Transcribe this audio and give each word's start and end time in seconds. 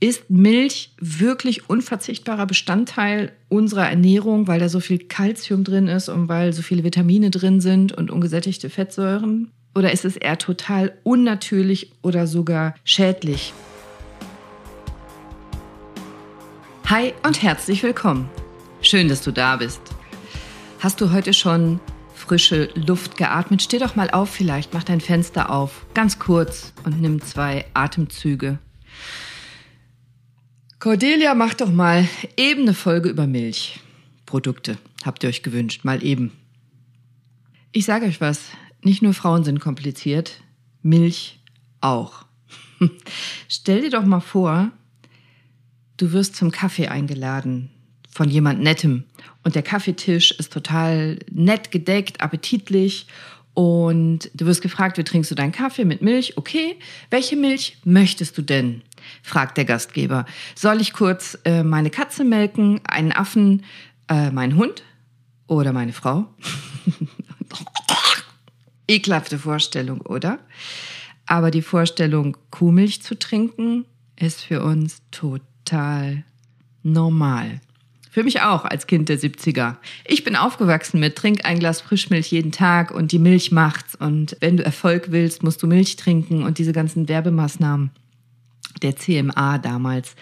Ist 0.00 0.30
Milch 0.30 0.92
wirklich 1.00 1.68
unverzichtbarer 1.68 2.46
Bestandteil 2.46 3.32
unserer 3.48 3.88
Ernährung, 3.88 4.46
weil 4.46 4.60
da 4.60 4.68
so 4.68 4.78
viel 4.78 4.98
Kalzium 4.98 5.64
drin 5.64 5.88
ist 5.88 6.08
und 6.08 6.28
weil 6.28 6.52
so 6.52 6.62
viele 6.62 6.84
Vitamine 6.84 7.30
drin 7.32 7.60
sind 7.60 7.90
und 7.90 8.12
ungesättigte 8.12 8.70
Fettsäuren? 8.70 9.50
Oder 9.74 9.90
ist 9.90 10.04
es 10.04 10.16
eher 10.16 10.38
total 10.38 10.96
unnatürlich 11.02 11.90
oder 12.00 12.28
sogar 12.28 12.76
schädlich? 12.84 13.52
Hi 16.86 17.12
und 17.26 17.42
herzlich 17.42 17.82
willkommen. 17.82 18.30
Schön, 18.82 19.08
dass 19.08 19.22
du 19.22 19.32
da 19.32 19.56
bist. 19.56 19.82
Hast 20.78 21.00
du 21.00 21.10
heute 21.10 21.34
schon 21.34 21.80
frische 22.14 22.70
Luft 22.76 23.16
geatmet? 23.16 23.62
Steh 23.62 23.78
doch 23.78 23.96
mal 23.96 24.10
auf 24.10 24.30
vielleicht, 24.30 24.74
mach 24.74 24.84
dein 24.84 25.00
Fenster 25.00 25.50
auf, 25.50 25.86
ganz 25.92 26.20
kurz 26.20 26.72
und 26.84 27.00
nimm 27.00 27.20
zwei 27.20 27.64
Atemzüge. 27.74 28.60
Cordelia, 30.78 31.34
mach 31.34 31.54
doch 31.54 31.72
mal 31.72 32.08
eben 32.36 32.62
eine 32.62 32.74
Folge 32.74 33.08
über 33.08 33.26
Milchprodukte. 33.26 34.78
Habt 35.04 35.24
ihr 35.24 35.28
euch 35.28 35.42
gewünscht, 35.42 35.84
mal 35.84 36.04
eben. 36.04 36.30
Ich 37.72 37.84
sage 37.84 38.06
euch 38.06 38.20
was, 38.20 38.50
nicht 38.84 39.02
nur 39.02 39.12
Frauen 39.12 39.42
sind 39.42 39.58
kompliziert, 39.58 40.40
Milch 40.82 41.40
auch. 41.80 42.26
Stell 43.48 43.80
dir 43.80 43.90
doch 43.90 44.04
mal 44.04 44.20
vor, 44.20 44.70
du 45.96 46.12
wirst 46.12 46.36
zum 46.36 46.52
Kaffee 46.52 46.86
eingeladen 46.86 47.70
von 48.08 48.30
jemand 48.30 48.60
Nettem 48.60 49.02
und 49.42 49.56
der 49.56 49.64
Kaffeetisch 49.64 50.30
ist 50.30 50.52
total 50.52 51.18
nett 51.28 51.72
gedeckt, 51.72 52.20
appetitlich 52.20 53.08
und 53.52 54.30
du 54.32 54.46
wirst 54.46 54.62
gefragt, 54.62 54.96
wie 54.96 55.02
trinkst 55.02 55.32
du 55.32 55.34
deinen 55.34 55.50
Kaffee 55.50 55.84
mit 55.84 56.02
Milch? 56.02 56.36
Okay, 56.36 56.76
welche 57.10 57.34
Milch 57.34 57.78
möchtest 57.84 58.38
du 58.38 58.42
denn? 58.42 58.82
Fragt 59.22 59.56
der 59.56 59.64
Gastgeber. 59.64 60.26
Soll 60.54 60.80
ich 60.80 60.92
kurz 60.92 61.38
äh, 61.44 61.62
meine 61.62 61.90
Katze 61.90 62.24
melken, 62.24 62.80
einen 62.84 63.12
Affen, 63.12 63.64
äh, 64.08 64.30
meinen 64.30 64.56
Hund 64.56 64.82
oder 65.46 65.72
meine 65.72 65.92
Frau? 65.92 66.26
Ekelhafte 68.88 69.38
Vorstellung, 69.38 70.00
oder? 70.00 70.38
Aber 71.26 71.50
die 71.50 71.62
Vorstellung, 71.62 72.36
Kuhmilch 72.50 73.02
zu 73.02 73.18
trinken, 73.18 73.84
ist 74.16 74.40
für 74.40 74.62
uns 74.62 75.02
total 75.10 76.24
normal. 76.82 77.60
Für 78.10 78.24
mich 78.24 78.40
auch 78.40 78.64
als 78.64 78.86
Kind 78.86 79.10
der 79.10 79.18
70er. 79.18 79.76
Ich 80.04 80.24
bin 80.24 80.34
aufgewachsen 80.34 80.98
mit 80.98 81.16
trink 81.16 81.44
ein 81.44 81.58
Glas 81.58 81.80
Frischmilch 81.80 82.32
jeden 82.32 82.50
Tag 82.50 82.90
und 82.90 83.12
die 83.12 83.18
Milch 83.18 83.52
macht's 83.52 83.94
und 83.94 84.36
wenn 84.40 84.56
du 84.56 84.64
Erfolg 84.64 85.12
willst, 85.12 85.42
musst 85.42 85.62
du 85.62 85.66
Milch 85.66 85.96
trinken 85.96 86.42
und 86.42 86.58
diese 86.58 86.72
ganzen 86.72 87.08
Werbemaßnahmen 87.08 87.90
der 88.80 88.96
CMA 88.96 89.58
damals, 89.58 90.14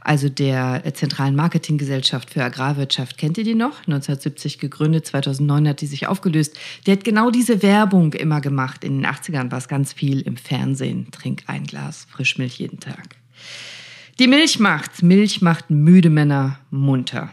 also 0.00 0.28
der 0.28 0.82
Zentralen 0.94 1.36
Marketinggesellschaft 1.36 2.30
für 2.30 2.44
Agrarwirtschaft. 2.44 3.18
Kennt 3.18 3.38
ihr 3.38 3.44
die 3.44 3.54
noch? 3.54 3.78
1970 3.80 4.58
gegründet, 4.58 5.06
2009 5.06 5.68
hat 5.68 5.80
die 5.80 5.86
sich 5.86 6.06
aufgelöst. 6.06 6.58
Der 6.86 6.96
hat 6.96 7.04
genau 7.04 7.30
diese 7.30 7.62
Werbung 7.62 8.12
immer 8.12 8.40
gemacht. 8.40 8.84
In 8.84 8.98
den 8.98 9.06
80ern 9.06 9.50
war 9.50 9.58
es 9.58 9.68
ganz 9.68 9.92
viel 9.92 10.20
im 10.20 10.36
Fernsehen. 10.36 11.10
Trink 11.10 11.44
ein 11.46 11.64
Glas 11.64 12.06
Frischmilch 12.10 12.58
jeden 12.58 12.80
Tag. 12.80 13.16
Die 14.18 14.26
Milch 14.26 14.58
macht's. 14.58 15.02
Milch 15.02 15.40
macht 15.40 15.70
müde 15.70 16.10
Männer 16.10 16.58
munter. 16.70 17.32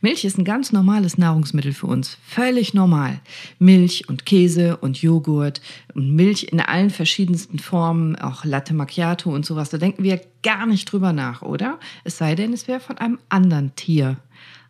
Milch 0.00 0.24
ist 0.24 0.38
ein 0.38 0.44
ganz 0.44 0.72
normales 0.72 1.18
Nahrungsmittel 1.18 1.72
für 1.72 1.86
uns. 1.86 2.18
Völlig 2.26 2.74
normal. 2.74 3.20
Milch 3.58 4.08
und 4.08 4.26
Käse 4.26 4.76
und 4.76 5.00
Joghurt 5.00 5.60
und 5.94 6.14
Milch 6.14 6.44
in 6.44 6.60
allen 6.60 6.90
verschiedensten 6.90 7.58
Formen, 7.58 8.16
auch 8.16 8.44
Latte 8.44 8.74
Macchiato 8.74 9.30
und 9.30 9.46
sowas. 9.46 9.70
Da 9.70 9.78
denken 9.78 10.02
wir 10.02 10.20
gar 10.42 10.66
nicht 10.66 10.90
drüber 10.90 11.12
nach, 11.12 11.42
oder? 11.42 11.78
Es 12.04 12.18
sei 12.18 12.34
denn, 12.34 12.52
es 12.52 12.68
wäre 12.68 12.80
von 12.80 12.98
einem 12.98 13.18
anderen 13.28 13.74
Tier 13.76 14.16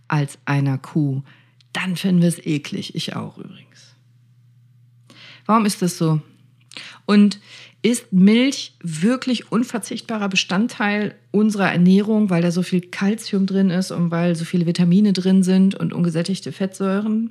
als 0.09 0.39
einer 0.45 0.79
Kuh. 0.79 1.23
Dann 1.73 1.97
finden 1.97 2.23
wir 2.23 2.29
es 2.29 2.45
eklig. 2.45 2.95
Ich 2.95 3.15
auch 3.15 3.39
übrigens. 3.39 3.95
Warum 5.47 5.65
ist 5.65 5.83
das 5.83 5.99
so? 5.99 6.21
Und 7.07 7.41
ist 7.83 8.13
Milch 8.13 8.75
wirklich 8.83 9.53
unverzichtbarer 9.53 10.29
Bestandteil 10.29 11.15
unserer 11.31 11.71
Ernährung, 11.71 12.29
weil 12.29 12.43
da 12.43 12.51
so 12.51 12.63
viel 12.63 12.81
Kalzium 12.81 13.47
drin 13.47 13.71
ist 13.71 13.91
und 13.91 14.11
weil 14.11 14.35
so 14.35 14.45
viele 14.45 14.67
Vitamine 14.67 15.13
drin 15.13 15.43
sind 15.43 15.75
und 15.75 15.93
ungesättigte 15.93 16.51
Fettsäuren, 16.51 17.31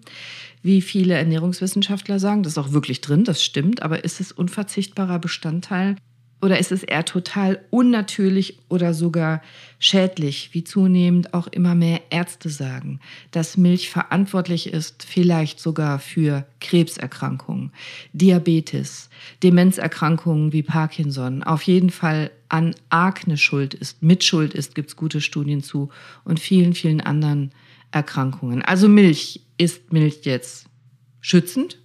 wie 0.63 0.81
viele 0.81 1.15
Ernährungswissenschaftler 1.15 2.19
sagen. 2.19 2.43
Das 2.43 2.53
ist 2.53 2.57
auch 2.57 2.71
wirklich 2.71 3.01
drin, 3.01 3.25
das 3.25 3.43
stimmt, 3.43 3.81
aber 3.81 4.03
ist 4.05 4.21
es 4.21 4.31
unverzichtbarer 4.31 5.19
Bestandteil 5.19 5.97
oder 6.39 6.59
ist 6.59 6.71
es 6.71 6.83
eher 6.83 7.03
total 7.03 7.63
unnatürlich 7.71 8.59
oder 8.69 8.93
sogar 8.93 9.41
schädlich, 9.79 10.49
wie 10.53 10.63
zunehmend 10.63 11.33
auch 11.33 11.47
immer 11.47 11.73
mehr 11.73 12.01
Ärzte 12.11 12.49
sagen, 12.49 12.99
dass 13.31 13.57
Milch 13.57 13.89
verantwortlich 13.89 14.71
ist, 14.71 15.03
vielleicht 15.03 15.59
sogar 15.59 15.99
für 15.99 16.45
Krebserkrankungen, 16.59 17.71
Diabetes, 18.13 19.09
Demenzerkrankungen 19.41 20.53
wie 20.53 20.63
Parkinson, 20.63 21.43
auf 21.43 21.63
jeden 21.63 21.89
Fall 21.89 22.31
an 22.49 22.75
Akne 22.89 23.37
schuld 23.37 23.73
ist, 23.73 24.03
Mitschuld 24.03 24.53
ist, 24.53 24.75
gibt 24.75 24.89
es 24.89 24.95
gute 24.95 25.21
Studien 25.21 25.63
zu 25.63 25.89
und 26.23 26.39
vielen, 26.39 26.73
vielen 26.73 27.01
anderen 27.01 27.51
Erkrankungen. 27.91 28.61
Also 28.61 28.87
Milch, 28.87 29.41
ist 29.57 29.91
Milch 29.91 30.19
jetzt 30.23 30.67
schützend 31.19 31.79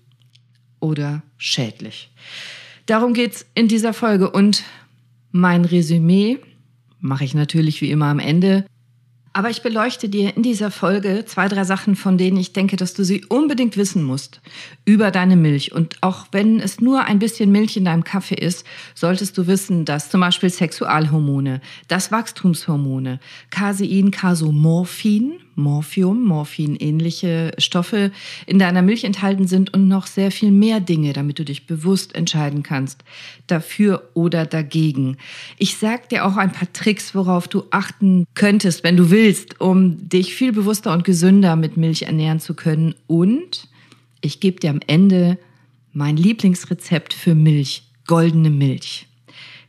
oder 0.78 1.22
schädlich? 1.38 2.10
Darum 2.92 3.14
geht's 3.14 3.46
in 3.54 3.68
dieser 3.68 3.94
Folge 3.94 4.28
und 4.28 4.64
mein 5.30 5.64
Resümee 5.64 6.40
mache 7.00 7.24
ich 7.24 7.32
natürlich 7.32 7.80
wie 7.80 7.90
immer 7.90 8.08
am 8.08 8.18
Ende. 8.18 8.66
Aber 9.32 9.48
ich 9.48 9.62
beleuchte 9.62 10.10
dir 10.10 10.36
in 10.36 10.42
dieser 10.42 10.70
Folge 10.70 11.24
zwei, 11.24 11.48
drei 11.48 11.64
Sachen, 11.64 11.96
von 11.96 12.18
denen 12.18 12.36
ich 12.36 12.52
denke, 12.52 12.76
dass 12.76 12.92
du 12.92 13.02
sie 13.02 13.24
unbedingt 13.24 13.78
wissen 13.78 14.02
musst 14.02 14.42
über 14.84 15.10
deine 15.10 15.36
Milch. 15.36 15.72
Und 15.72 16.02
auch 16.02 16.26
wenn 16.32 16.60
es 16.60 16.82
nur 16.82 17.04
ein 17.04 17.18
bisschen 17.18 17.50
Milch 17.50 17.78
in 17.78 17.86
deinem 17.86 18.04
Kaffee 18.04 18.34
ist, 18.34 18.66
solltest 18.94 19.38
du 19.38 19.46
wissen, 19.46 19.86
dass 19.86 20.10
zum 20.10 20.20
Beispiel 20.20 20.50
Sexualhormone, 20.50 21.62
das 21.88 22.12
Wachstumshormone, 22.12 23.20
Casein, 23.48 24.10
Casomorphin, 24.10 25.40
Morphium, 25.54 26.24
Morphin 26.24 26.76
ähnliche 26.76 27.52
Stoffe 27.58 28.10
in 28.46 28.58
deiner 28.58 28.82
Milch 28.82 29.04
enthalten 29.04 29.46
sind 29.46 29.72
und 29.74 29.88
noch 29.88 30.06
sehr 30.06 30.30
viel 30.30 30.50
mehr 30.50 30.80
Dinge, 30.80 31.12
damit 31.12 31.38
du 31.38 31.44
dich 31.44 31.66
bewusst 31.66 32.14
entscheiden 32.14 32.62
kannst, 32.62 33.04
dafür 33.46 34.08
oder 34.14 34.46
dagegen. 34.46 35.16
Ich 35.58 35.76
sag 35.76 36.08
dir 36.08 36.24
auch 36.24 36.36
ein 36.36 36.52
paar 36.52 36.72
Tricks, 36.72 37.14
worauf 37.14 37.48
du 37.48 37.64
achten 37.70 38.26
könntest, 38.34 38.84
wenn 38.84 38.96
du 38.96 39.10
willst, 39.10 39.60
um 39.60 40.08
dich 40.08 40.34
viel 40.34 40.52
bewusster 40.52 40.92
und 40.92 41.04
gesünder 41.04 41.56
mit 41.56 41.76
Milch 41.76 42.02
ernähren 42.02 42.40
zu 42.40 42.54
können. 42.54 42.94
Und 43.06 43.68
ich 44.20 44.40
gebe 44.40 44.60
dir 44.60 44.70
am 44.70 44.80
Ende 44.86 45.38
mein 45.92 46.16
Lieblingsrezept 46.16 47.12
für 47.12 47.34
Milch, 47.34 47.82
goldene 48.06 48.50
Milch. 48.50 49.06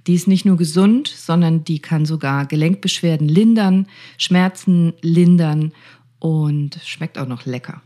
Die 0.08 0.16
ist 0.16 0.28
nicht 0.28 0.46
nur 0.46 0.58
gesund, 0.58 1.08
sondern 1.08 1.64
die 1.64 1.80
kann 1.80 2.06
sogar 2.06 2.46
Gelenkbeschwerden 2.46 3.28
lindern, 3.28 3.88
Schmerzen 4.18 4.94
lindern 5.02 5.72
und 6.19 6.80
schmeckt 6.84 7.18
auch 7.18 7.28
noch 7.28 7.46
lecker. 7.46 7.81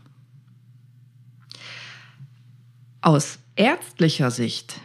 Aus 3.00 3.38
ärztlicher 3.54 4.30
Sicht 4.30 4.80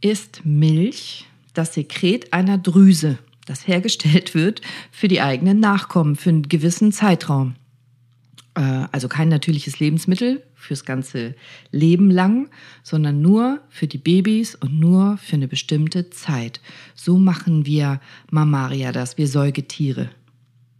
ist 0.00 0.44
Milch 0.44 1.26
das 1.52 1.74
Sekret 1.74 2.32
einer 2.32 2.56
Drüse, 2.56 3.18
das 3.46 3.66
hergestellt 3.66 4.34
wird 4.34 4.62
für 4.90 5.08
die 5.08 5.20
eigenen 5.20 5.60
Nachkommen 5.60 6.16
für 6.16 6.30
einen 6.30 6.42
gewissen 6.42 6.92
Zeitraum. 6.92 7.56
Äh, 8.54 8.86
also 8.92 9.08
kein 9.08 9.28
natürliches 9.28 9.80
Lebensmittel 9.80 10.42
fürs 10.58 10.84
ganze 10.84 11.34
Leben 11.70 12.10
lang, 12.10 12.50
sondern 12.82 13.22
nur 13.22 13.60
für 13.68 13.86
die 13.86 13.98
Babys 13.98 14.54
und 14.54 14.78
nur 14.78 15.16
für 15.18 15.36
eine 15.36 15.48
bestimmte 15.48 16.10
Zeit. 16.10 16.60
So 16.94 17.16
machen 17.16 17.64
wir 17.64 18.00
Mamaria 18.30 18.92
das, 18.92 19.16
wir 19.16 19.28
Säugetiere. 19.28 20.10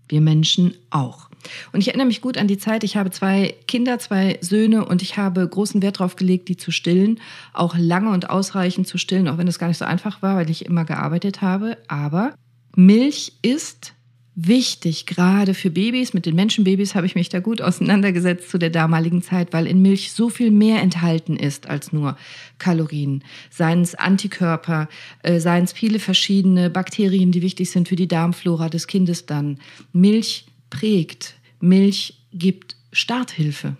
Wir 0.08 0.20
Menschen 0.20 0.74
auch. 0.90 1.28
Und 1.72 1.80
ich 1.80 1.88
erinnere 1.88 2.06
mich 2.06 2.20
gut 2.20 2.38
an 2.38 2.48
die 2.48 2.58
Zeit, 2.58 2.82
ich 2.82 2.96
habe 2.96 3.10
zwei 3.10 3.54
Kinder, 3.66 3.98
zwei 3.98 4.38
Söhne 4.40 4.84
und 4.84 5.02
ich 5.02 5.16
habe 5.16 5.46
großen 5.46 5.82
Wert 5.82 6.00
darauf 6.00 6.16
gelegt, 6.16 6.48
die 6.48 6.56
zu 6.56 6.70
stillen, 6.70 7.20
auch 7.52 7.76
lange 7.76 8.10
und 8.10 8.30
ausreichend 8.30 8.88
zu 8.88 8.98
stillen, 8.98 9.28
auch 9.28 9.38
wenn 9.38 9.48
es 9.48 9.58
gar 9.58 9.68
nicht 9.68 9.78
so 9.78 9.84
einfach 9.84 10.22
war, 10.22 10.36
weil 10.36 10.50
ich 10.50 10.66
immer 10.66 10.84
gearbeitet 10.84 11.40
habe. 11.42 11.76
Aber 11.86 12.34
Milch 12.74 13.34
ist 13.42 13.94
wichtig, 14.40 15.06
gerade 15.06 15.52
für 15.52 15.70
Babys. 15.70 16.14
Mit 16.14 16.24
den 16.24 16.36
Menschenbabys 16.36 16.94
habe 16.94 17.06
ich 17.06 17.16
mich 17.16 17.28
da 17.28 17.40
gut 17.40 17.60
auseinandergesetzt 17.60 18.48
zu 18.48 18.58
der 18.58 18.70
damaligen 18.70 19.20
Zeit, 19.20 19.52
weil 19.52 19.66
in 19.66 19.82
Milch 19.82 20.12
so 20.12 20.28
viel 20.28 20.52
mehr 20.52 20.80
enthalten 20.80 21.36
ist 21.36 21.68
als 21.68 21.92
nur 21.92 22.16
Kalorien. 22.58 23.24
Seien 23.50 23.80
es 23.80 23.96
Antikörper, 23.96 24.88
äh, 25.22 25.40
seien 25.40 25.64
es 25.64 25.72
viele 25.72 25.98
verschiedene 25.98 26.70
Bakterien, 26.70 27.32
die 27.32 27.42
wichtig 27.42 27.70
sind 27.70 27.88
für 27.88 27.96
die 27.96 28.06
Darmflora 28.06 28.68
des 28.68 28.86
Kindes 28.86 29.26
dann. 29.26 29.58
Milch 29.92 30.46
prägt, 30.70 31.34
Milch 31.60 32.14
gibt 32.32 32.76
Starthilfe. 32.92 33.76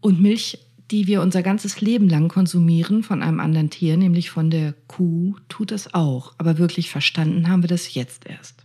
Und 0.00 0.20
Milch 0.20 0.58
die 0.90 1.06
wir 1.06 1.20
unser 1.20 1.42
ganzes 1.42 1.82
Leben 1.82 2.08
lang 2.08 2.28
konsumieren 2.28 3.02
von 3.02 3.22
einem 3.22 3.40
anderen 3.40 3.68
Tier, 3.68 3.98
nämlich 3.98 4.30
von 4.30 4.48
der 4.48 4.72
Kuh, 4.86 5.36
tut 5.50 5.70
es 5.70 5.92
auch. 5.92 6.32
Aber 6.38 6.56
wirklich 6.56 6.88
verstanden 6.88 7.50
haben 7.50 7.62
wir 7.62 7.68
das 7.68 7.92
jetzt 7.92 8.26
erst. 8.26 8.64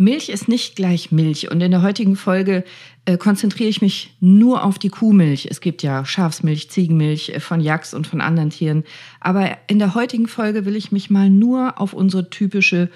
Milch 0.00 0.28
ist 0.28 0.46
nicht 0.46 0.76
gleich 0.76 1.10
Milch 1.10 1.50
und 1.50 1.60
in 1.60 1.72
der 1.72 1.82
heutigen 1.82 2.14
Folge 2.14 2.62
äh, 3.04 3.16
konzentriere 3.16 3.68
ich 3.68 3.82
mich 3.82 4.14
nur 4.20 4.62
auf 4.62 4.78
die 4.78 4.90
Kuhmilch. 4.90 5.48
Es 5.50 5.60
gibt 5.60 5.82
ja 5.82 6.04
Schafsmilch, 6.04 6.70
Ziegenmilch 6.70 7.30
äh, 7.30 7.40
von 7.40 7.60
Yaks 7.60 7.94
und 7.94 8.06
von 8.06 8.20
anderen 8.20 8.50
Tieren. 8.50 8.84
Aber 9.18 9.58
in 9.66 9.80
der 9.80 9.96
heutigen 9.96 10.28
Folge 10.28 10.64
will 10.64 10.76
ich 10.76 10.92
mich 10.92 11.10
mal 11.10 11.28
nur 11.28 11.80
auf 11.80 11.94
unsere 11.94 12.30
typische 12.30 12.90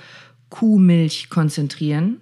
Kuhmilch 0.48 1.28
konzentrieren. 1.28 2.20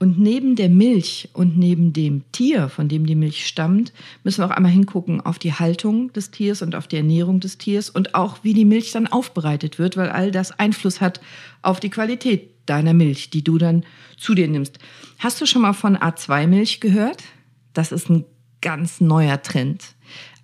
Und 0.00 0.18
neben 0.18 0.56
der 0.56 0.70
Milch 0.70 1.28
und 1.32 1.56
neben 1.56 1.92
dem 1.92 2.24
Tier, 2.32 2.68
von 2.68 2.88
dem 2.88 3.06
die 3.06 3.14
Milch 3.14 3.46
stammt, 3.46 3.92
müssen 4.24 4.40
wir 4.42 4.46
auch 4.46 4.56
einmal 4.56 4.72
hingucken 4.72 5.20
auf 5.20 5.38
die 5.38 5.52
Haltung 5.52 6.12
des 6.12 6.32
Tiers 6.32 6.62
und 6.62 6.74
auf 6.74 6.88
die 6.88 6.96
Ernährung 6.96 7.38
des 7.38 7.58
Tiers 7.58 7.90
und 7.90 8.16
auch 8.16 8.38
wie 8.42 8.54
die 8.54 8.64
Milch 8.64 8.90
dann 8.90 9.06
aufbereitet 9.06 9.78
wird, 9.78 9.96
weil 9.96 10.10
all 10.10 10.32
das 10.32 10.58
Einfluss 10.58 11.00
hat 11.00 11.20
auf 11.62 11.78
die 11.78 11.90
Qualität 11.90 12.55
deiner 12.66 12.94
Milch, 12.94 13.30
die 13.30 13.42
du 13.42 13.58
dann 13.58 13.84
zu 14.16 14.34
dir 14.34 14.48
nimmst. 14.48 14.78
Hast 15.18 15.40
du 15.40 15.46
schon 15.46 15.62
mal 15.62 15.72
von 15.72 15.96
A2-Milch 15.96 16.80
gehört? 16.80 17.22
Das 17.72 17.92
ist 17.92 18.10
ein 18.10 18.24
ganz 18.60 19.00
neuer 19.00 19.42
Trend. 19.42 19.82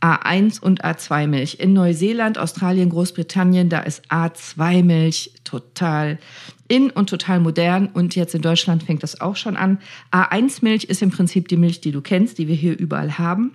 A1 0.00 0.60
und 0.60 0.84
A2-Milch. 0.84 1.60
In 1.60 1.74
Neuseeland, 1.74 2.36
Australien, 2.36 2.90
Großbritannien, 2.90 3.68
da 3.68 3.80
ist 3.80 4.10
A2-Milch 4.10 5.32
total 5.44 6.18
in 6.66 6.90
und 6.90 7.08
total 7.08 7.38
modern. 7.38 7.86
Und 7.86 8.16
jetzt 8.16 8.34
in 8.34 8.42
Deutschland 8.42 8.82
fängt 8.82 9.02
das 9.04 9.20
auch 9.20 9.36
schon 9.36 9.56
an. 9.56 9.78
A1-Milch 10.10 10.84
ist 10.84 11.02
im 11.02 11.10
Prinzip 11.10 11.48
die 11.48 11.56
Milch, 11.56 11.80
die 11.80 11.92
du 11.92 12.00
kennst, 12.00 12.38
die 12.38 12.48
wir 12.48 12.56
hier 12.56 12.76
überall 12.76 13.18
haben. 13.18 13.52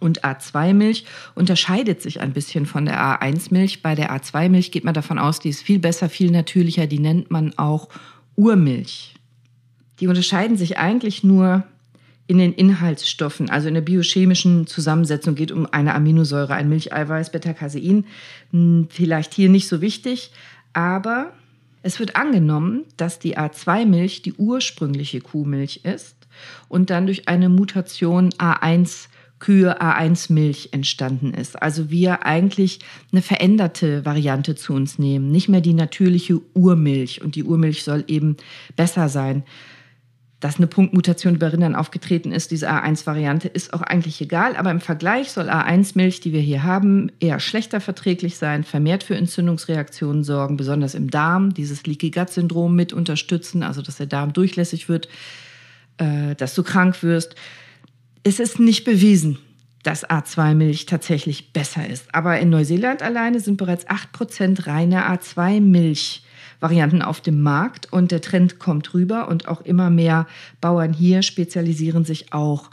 Und 0.00 0.24
A2-Milch 0.24 1.04
unterscheidet 1.34 2.02
sich 2.02 2.20
ein 2.20 2.32
bisschen 2.32 2.66
von 2.66 2.86
der 2.86 2.98
A1-Milch. 2.98 3.82
Bei 3.82 3.94
der 3.94 4.10
A2-Milch 4.10 4.72
geht 4.72 4.84
man 4.84 4.94
davon 4.94 5.18
aus, 5.18 5.38
die 5.38 5.50
ist 5.50 5.62
viel 5.62 5.78
besser, 5.78 6.08
viel 6.08 6.30
natürlicher. 6.30 6.86
Die 6.86 6.98
nennt 6.98 7.30
man 7.30 7.56
auch 7.58 7.88
Urmilch. 8.34 9.14
Die 10.00 10.08
unterscheiden 10.08 10.56
sich 10.56 10.78
eigentlich 10.78 11.22
nur 11.22 11.64
in 12.26 12.38
den 12.38 12.52
Inhaltsstoffen, 12.52 13.50
also 13.50 13.66
in 13.66 13.74
der 13.74 13.80
biochemischen 13.80 14.68
Zusammensetzung 14.68 15.34
geht 15.34 15.50
um 15.50 15.66
eine 15.66 15.94
Aminosäure, 15.94 16.54
ein 16.54 16.68
Milcheiweiß, 16.68 17.32
Beta-Casein. 17.32 18.06
Hm, 18.52 18.86
vielleicht 18.88 19.34
hier 19.34 19.48
nicht 19.48 19.66
so 19.66 19.80
wichtig, 19.80 20.30
aber 20.72 21.32
es 21.82 21.98
wird 21.98 22.14
angenommen, 22.16 22.84
dass 22.96 23.18
die 23.18 23.36
A2-Milch 23.36 24.22
die 24.22 24.34
ursprüngliche 24.34 25.20
Kuhmilch 25.20 25.80
ist 25.82 26.14
und 26.68 26.90
dann 26.90 27.06
durch 27.06 27.28
eine 27.28 27.48
Mutation 27.48 28.30
A1 28.34 29.08
Kühe 29.40 29.82
A1 29.82 30.32
Milch 30.32 30.68
entstanden 30.72 31.34
ist. 31.34 31.60
Also 31.60 31.90
wir 31.90 32.24
eigentlich 32.24 32.78
eine 33.10 33.22
veränderte 33.22 34.04
Variante 34.04 34.54
zu 34.54 34.72
uns 34.74 34.98
nehmen, 34.98 35.32
nicht 35.32 35.48
mehr 35.48 35.60
die 35.60 35.74
natürliche 35.74 36.40
Urmilch 36.54 37.22
und 37.22 37.34
die 37.34 37.44
Urmilch 37.44 37.82
soll 37.82 38.04
eben 38.06 38.36
besser 38.76 39.08
sein 39.08 39.42
dass 40.40 40.56
eine 40.56 40.66
Punktmutation 40.66 41.38
bei 41.38 41.48
Rindern 41.48 41.76
aufgetreten 41.76 42.32
ist, 42.32 42.50
diese 42.50 42.70
A1-Variante, 42.70 43.46
ist 43.46 43.74
auch 43.74 43.82
eigentlich 43.82 44.20
egal. 44.22 44.56
Aber 44.56 44.70
im 44.70 44.80
Vergleich 44.80 45.30
soll 45.30 45.50
A1-Milch, 45.50 46.20
die 46.20 46.32
wir 46.32 46.40
hier 46.40 46.62
haben, 46.62 47.12
eher 47.20 47.38
schlechter 47.40 47.80
verträglich 47.80 48.38
sein, 48.38 48.64
vermehrt 48.64 49.04
für 49.04 49.14
Entzündungsreaktionen 49.16 50.24
sorgen, 50.24 50.56
besonders 50.56 50.94
im 50.94 51.10
Darm, 51.10 51.52
dieses 51.52 51.84
Leaky 51.84 52.10
Gut-Syndrom 52.10 52.74
mit 52.74 52.94
unterstützen, 52.94 53.62
also 53.62 53.82
dass 53.82 53.98
der 53.98 54.06
Darm 54.06 54.32
durchlässig 54.32 54.88
wird, 54.88 55.08
äh, 55.98 56.34
dass 56.36 56.54
du 56.54 56.62
krank 56.62 57.02
wirst. 57.02 57.34
Es 58.22 58.38
ist 58.38 58.60
nicht 58.60 58.84
bewiesen, 58.84 59.38
dass 59.82 60.08
A2-Milch 60.08 60.86
tatsächlich 60.86 61.52
besser 61.52 61.88
ist. 61.88 62.14
Aber 62.14 62.38
in 62.38 62.50
Neuseeland 62.50 63.02
alleine 63.02 63.40
sind 63.40 63.56
bereits 63.56 63.86
8% 63.86 64.66
reine 64.66 65.08
A2-Milch 65.08 66.22
Varianten 66.60 67.00
auf 67.00 67.22
dem 67.22 67.40
Markt 67.40 67.90
und 67.90 68.10
der 68.10 68.20
Trend 68.20 68.58
kommt 68.58 68.92
rüber 68.92 69.28
und 69.28 69.48
auch 69.48 69.62
immer 69.62 69.88
mehr 69.88 70.26
Bauern 70.60 70.92
hier 70.92 71.22
spezialisieren 71.22 72.04
sich 72.04 72.34
auch 72.34 72.70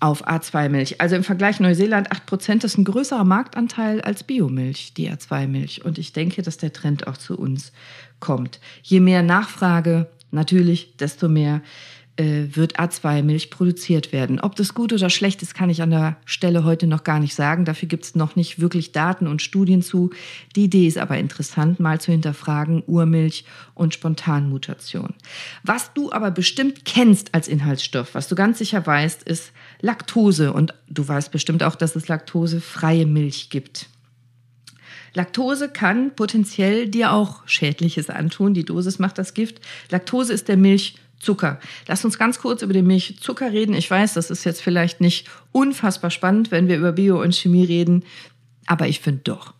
auf 0.00 0.28
A2-Milch. 0.28 1.00
Also 1.00 1.16
im 1.16 1.24
Vergleich 1.24 1.60
Neuseeland 1.60 2.12
8% 2.12 2.64
ist 2.64 2.76
ein 2.76 2.84
größerer 2.84 3.24
Marktanteil 3.24 4.02
als 4.02 4.24
Biomilch, 4.24 4.92
die 4.92 5.10
A2-Milch. 5.10 5.86
Und 5.86 5.96
ich 5.96 6.12
denke, 6.12 6.42
dass 6.42 6.58
der 6.58 6.74
Trend 6.74 7.06
auch 7.06 7.16
zu 7.16 7.38
uns 7.38 7.72
kommt. 8.20 8.60
Je 8.82 9.00
mehr 9.00 9.22
Nachfrage 9.22 10.08
natürlich, 10.30 10.96
desto 10.98 11.28
mehr 11.30 11.62
wird 12.16 12.78
A2-Milch 12.78 13.50
produziert 13.50 14.12
werden. 14.12 14.38
Ob 14.38 14.54
das 14.54 14.72
gut 14.72 14.92
oder 14.92 15.10
schlecht 15.10 15.42
ist, 15.42 15.54
kann 15.54 15.68
ich 15.68 15.82
an 15.82 15.90
der 15.90 16.16
Stelle 16.24 16.62
heute 16.62 16.86
noch 16.86 17.02
gar 17.02 17.18
nicht 17.18 17.34
sagen. 17.34 17.64
Dafür 17.64 17.88
gibt 17.88 18.04
es 18.04 18.14
noch 18.14 18.36
nicht 18.36 18.60
wirklich 18.60 18.92
Daten 18.92 19.26
und 19.26 19.42
Studien 19.42 19.82
zu. 19.82 20.10
Die 20.54 20.64
Idee 20.64 20.86
ist 20.86 20.98
aber 20.98 21.18
interessant, 21.18 21.80
mal 21.80 22.00
zu 22.00 22.12
hinterfragen, 22.12 22.84
Urmilch 22.86 23.44
und 23.74 23.94
Spontanmutation. 23.94 25.14
Was 25.64 25.92
du 25.92 26.12
aber 26.12 26.30
bestimmt 26.30 26.84
kennst 26.84 27.34
als 27.34 27.48
Inhaltsstoff, 27.48 28.14
was 28.14 28.28
du 28.28 28.36
ganz 28.36 28.58
sicher 28.58 28.86
weißt, 28.86 29.24
ist 29.24 29.52
Laktose. 29.80 30.52
Und 30.52 30.72
du 30.88 31.06
weißt 31.06 31.32
bestimmt 31.32 31.64
auch, 31.64 31.74
dass 31.74 31.96
es 31.96 32.06
laktosefreie 32.06 33.06
Milch 33.06 33.50
gibt. 33.50 33.88
Laktose 35.14 35.68
kann 35.68 36.14
potenziell 36.14 36.88
dir 36.88 37.12
auch 37.12 37.46
Schädliches 37.46 38.10
antun. 38.10 38.52
Die 38.52 38.64
Dosis 38.64 38.98
macht 38.98 39.18
das 39.18 39.32
Gift. 39.32 39.60
Laktose 39.90 40.32
ist 40.32 40.48
der 40.48 40.56
Milch 40.56 40.96
Zucker. 41.24 41.58
Lass 41.88 42.04
uns 42.04 42.18
ganz 42.18 42.38
kurz 42.38 42.62
über 42.62 42.72
den 42.72 42.86
Milchzucker 42.86 43.52
reden. 43.52 43.74
Ich 43.74 43.90
weiß, 43.90 44.14
das 44.14 44.30
ist 44.30 44.44
jetzt 44.44 44.62
vielleicht 44.62 45.00
nicht 45.00 45.28
unfassbar 45.52 46.10
spannend, 46.10 46.50
wenn 46.50 46.68
wir 46.68 46.76
über 46.76 46.92
Bio 46.92 47.20
und 47.20 47.34
Chemie 47.34 47.64
reden, 47.64 48.04
aber 48.66 48.86
ich 48.86 49.00
finde 49.00 49.22
doch. 49.24 49.54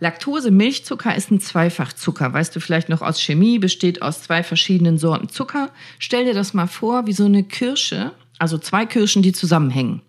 Laktose 0.00 0.52
Milchzucker 0.52 1.14
ist 1.16 1.32
ein 1.32 1.40
Zweifachzucker. 1.40 2.32
Weißt 2.32 2.54
du 2.54 2.60
vielleicht 2.60 2.88
noch 2.88 3.02
aus 3.02 3.20
Chemie, 3.20 3.58
besteht 3.58 4.00
aus 4.00 4.22
zwei 4.22 4.44
verschiedenen 4.44 4.96
Sorten 4.96 5.28
Zucker. 5.28 5.70
Stell 5.98 6.24
dir 6.24 6.34
das 6.34 6.54
mal 6.54 6.68
vor, 6.68 7.06
wie 7.06 7.12
so 7.12 7.24
eine 7.24 7.42
Kirsche 7.42 8.12
also 8.38 8.56
zwei 8.56 8.86
Kirschen, 8.86 9.22
die 9.22 9.32
zusammenhängen. 9.32 10.00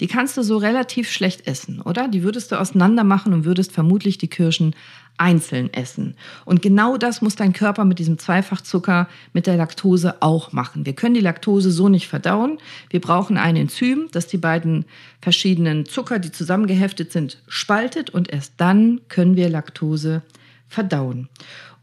Die 0.00 0.08
kannst 0.08 0.36
du 0.36 0.42
so 0.42 0.56
relativ 0.56 1.10
schlecht 1.10 1.46
essen, 1.46 1.80
oder? 1.80 2.08
Die 2.08 2.22
würdest 2.24 2.50
du 2.50 2.58
auseinander 2.58 3.04
machen 3.04 3.32
und 3.32 3.44
würdest 3.44 3.72
vermutlich 3.72 4.18
die 4.18 4.28
Kirschen 4.28 4.74
einzeln 5.18 5.72
essen. 5.72 6.14
Und 6.44 6.62
genau 6.62 6.96
das 6.96 7.22
muss 7.22 7.36
dein 7.36 7.52
Körper 7.52 7.84
mit 7.84 7.98
diesem 7.98 8.18
Zweifachzucker, 8.18 9.08
mit 9.32 9.46
der 9.46 9.56
Laktose 9.56 10.16
auch 10.20 10.52
machen. 10.52 10.86
Wir 10.86 10.94
können 10.94 11.14
die 11.14 11.20
Laktose 11.20 11.70
so 11.70 11.88
nicht 11.88 12.08
verdauen. 12.08 12.58
Wir 12.90 13.00
brauchen 13.00 13.36
ein 13.36 13.56
Enzym, 13.56 14.08
das 14.12 14.26
die 14.26 14.38
beiden 14.38 14.84
verschiedenen 15.20 15.86
Zucker, 15.86 16.18
die 16.18 16.32
zusammengeheftet 16.32 17.12
sind, 17.12 17.42
spaltet 17.48 18.10
und 18.10 18.30
erst 18.32 18.54
dann 18.58 19.00
können 19.08 19.36
wir 19.36 19.48
Laktose 19.48 20.22
verdauen. 20.68 21.28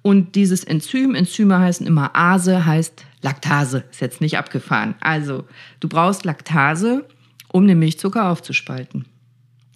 Und 0.02 0.36
dieses 0.36 0.64
Enzym, 0.64 1.16
Enzyme 1.16 1.60
heißen 1.60 1.88
immer 1.88 2.12
Ase, 2.14 2.66
heißt 2.66 3.06
Laktase, 3.22 3.86
ist 3.90 4.02
jetzt 4.02 4.20
nicht 4.20 4.38
abgefahren. 4.38 4.96
Also, 5.00 5.46
du 5.80 5.88
brauchst 5.88 6.26
Laktase, 6.26 7.06
um 7.48 7.68
den 7.68 7.80
Milchzucker 7.80 8.30
aufzuspalten. 8.30 9.06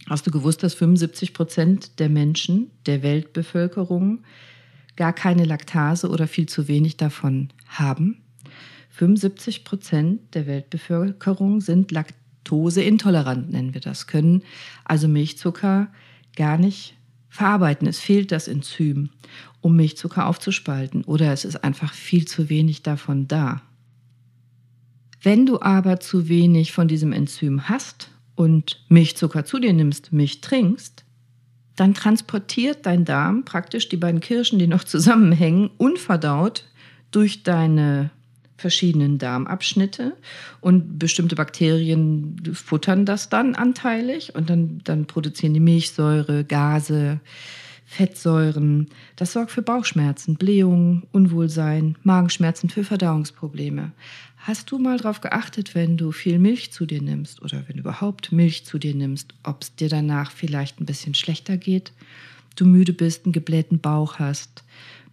Hast 0.10 0.26
du 0.26 0.32
gewusst, 0.32 0.64
dass 0.64 0.74
75 0.74 1.34
Prozent 1.34 2.00
der 2.00 2.08
Menschen, 2.08 2.72
der 2.86 3.04
Weltbevölkerung, 3.04 4.24
gar 4.96 5.12
keine 5.12 5.44
Laktase 5.44 6.10
oder 6.10 6.28
viel 6.28 6.48
zu 6.48 6.70
wenig 6.70 6.96
davon 6.96 7.50
haben? 7.68 8.22
75 8.92 9.66
Prozent 9.66 10.34
der 10.34 10.48
Weltbevölkerung 10.48 11.60
sind 11.60 11.92
laktoseintolerant, 11.92 13.52
nennen 13.52 13.74
wir 13.74 13.82
das, 13.82 14.08
können 14.08 14.44
also 14.86 15.10
Milchzucker 15.10 15.90
gar 16.36 16.58
nicht 16.58 16.96
verarbeiten. 17.28 17.88
Es 17.88 18.00
fehlt 18.00 18.32
das 18.32 18.48
Enzym, 18.48 19.10
um 19.60 19.76
Milchzucker 19.76 20.26
aufzuspalten 20.26 21.04
oder 21.04 21.34
es 21.34 21.44
ist 21.44 21.64
einfach 21.64 21.94
viel 21.94 22.26
zu 22.26 22.50
wenig 22.50 22.82
davon 22.82 23.28
da. 23.28 23.62
Wenn 25.22 25.46
du 25.46 25.62
aber 25.62 26.00
zu 26.00 26.30
wenig 26.30 26.72
von 26.72 26.88
diesem 26.88 27.12
Enzym 27.12 27.68
hast 27.68 28.10
und 28.38 28.80
Milchzucker 28.88 29.44
zu 29.44 29.60
dir 29.60 29.74
nimmst, 29.74 30.14
Milch 30.14 30.40
trinkst, 30.42 31.04
dann 31.76 31.94
transportiert 31.94 32.86
dein 32.86 33.04
Darm 33.04 33.44
praktisch 33.44 33.90
die 33.90 33.98
beiden 33.98 34.22
Kirschen, 34.22 34.60
die 34.60 34.68
noch 34.68 34.84
zusammenhängen, 34.84 35.72
unverdaut 35.78 36.66
durch 37.12 37.44
deine 37.44 38.12
verschiedenen 38.56 39.18
Darmabschnitte. 39.18 40.16
Und 40.62 41.00
bestimmte 41.00 41.36
Bakterien 41.36 42.36
futtern 42.54 43.06
das 43.06 43.30
dann 43.30 43.56
anteilig 43.56 44.36
und 44.36 44.50
dann, 44.50 44.82
dann 44.84 45.08
produzieren 45.08 45.54
die 45.54 45.60
Milchsäure, 45.60 46.44
Gase, 46.44 47.20
Fettsäuren. 47.90 48.90
Das 49.16 49.32
sorgt 49.32 49.50
für 49.50 49.62
Bauchschmerzen, 49.62 50.36
Blähungen, 50.36 51.04
Unwohlsein, 51.14 51.96
Magenschmerzen, 52.04 52.70
für 52.70 52.84
Verdauungsprobleme. 52.84 53.94
Hast 54.36 54.70
du 54.70 54.78
mal 54.78 54.98
darauf 54.98 55.22
geachtet, 55.22 55.74
wenn 55.74 55.96
du 55.96 56.12
viel 56.12 56.38
Milch 56.38 56.74
zu 56.74 56.86
dir 56.86 57.02
nimmst 57.02 57.42
oder 57.42 57.64
wenn 57.66 57.78
du 57.78 57.84
überhaupt 57.84 58.34
Milch 58.34 58.66
zu 58.66 58.78
dir 58.78 58.94
nimmst, 58.94 59.34
ob 59.44 59.64
es 59.64 59.74
dir 59.74 59.88
danach 59.88 60.32
vielleicht 60.32 60.82
ein 60.82 60.86
bisschen 60.86 61.14
schlechter 61.14 61.56
geht, 61.56 61.94
du 62.58 62.66
müde 62.66 62.92
bist, 62.92 63.26
einen 63.26 63.32
geblähten 63.32 63.80
Bauch 63.80 64.20
hast, 64.20 64.66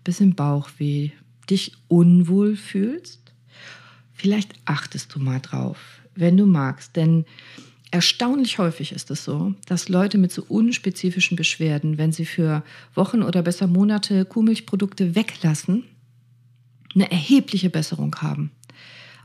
bisschen 0.02 0.34
Bauchweh, 0.34 1.10
dich 1.48 1.76
unwohl 1.86 2.56
fühlst? 2.56 3.20
Vielleicht 4.12 4.52
achtest 4.64 5.14
du 5.14 5.20
mal 5.20 5.40
drauf, 5.40 5.78
wenn 6.16 6.36
du 6.36 6.44
magst, 6.44 6.96
denn 6.96 7.24
Erstaunlich 7.94 8.58
häufig 8.58 8.90
ist 8.90 9.12
es 9.12 9.22
so, 9.22 9.54
dass 9.66 9.88
Leute 9.88 10.18
mit 10.18 10.32
so 10.32 10.42
unspezifischen 10.48 11.36
Beschwerden, 11.36 11.96
wenn 11.96 12.10
sie 12.10 12.24
für 12.24 12.64
Wochen 12.92 13.22
oder 13.22 13.40
besser 13.40 13.68
Monate 13.68 14.24
Kuhmilchprodukte 14.24 15.14
weglassen, 15.14 15.84
eine 16.92 17.08
erhebliche 17.08 17.70
Besserung 17.70 18.16
haben. 18.16 18.50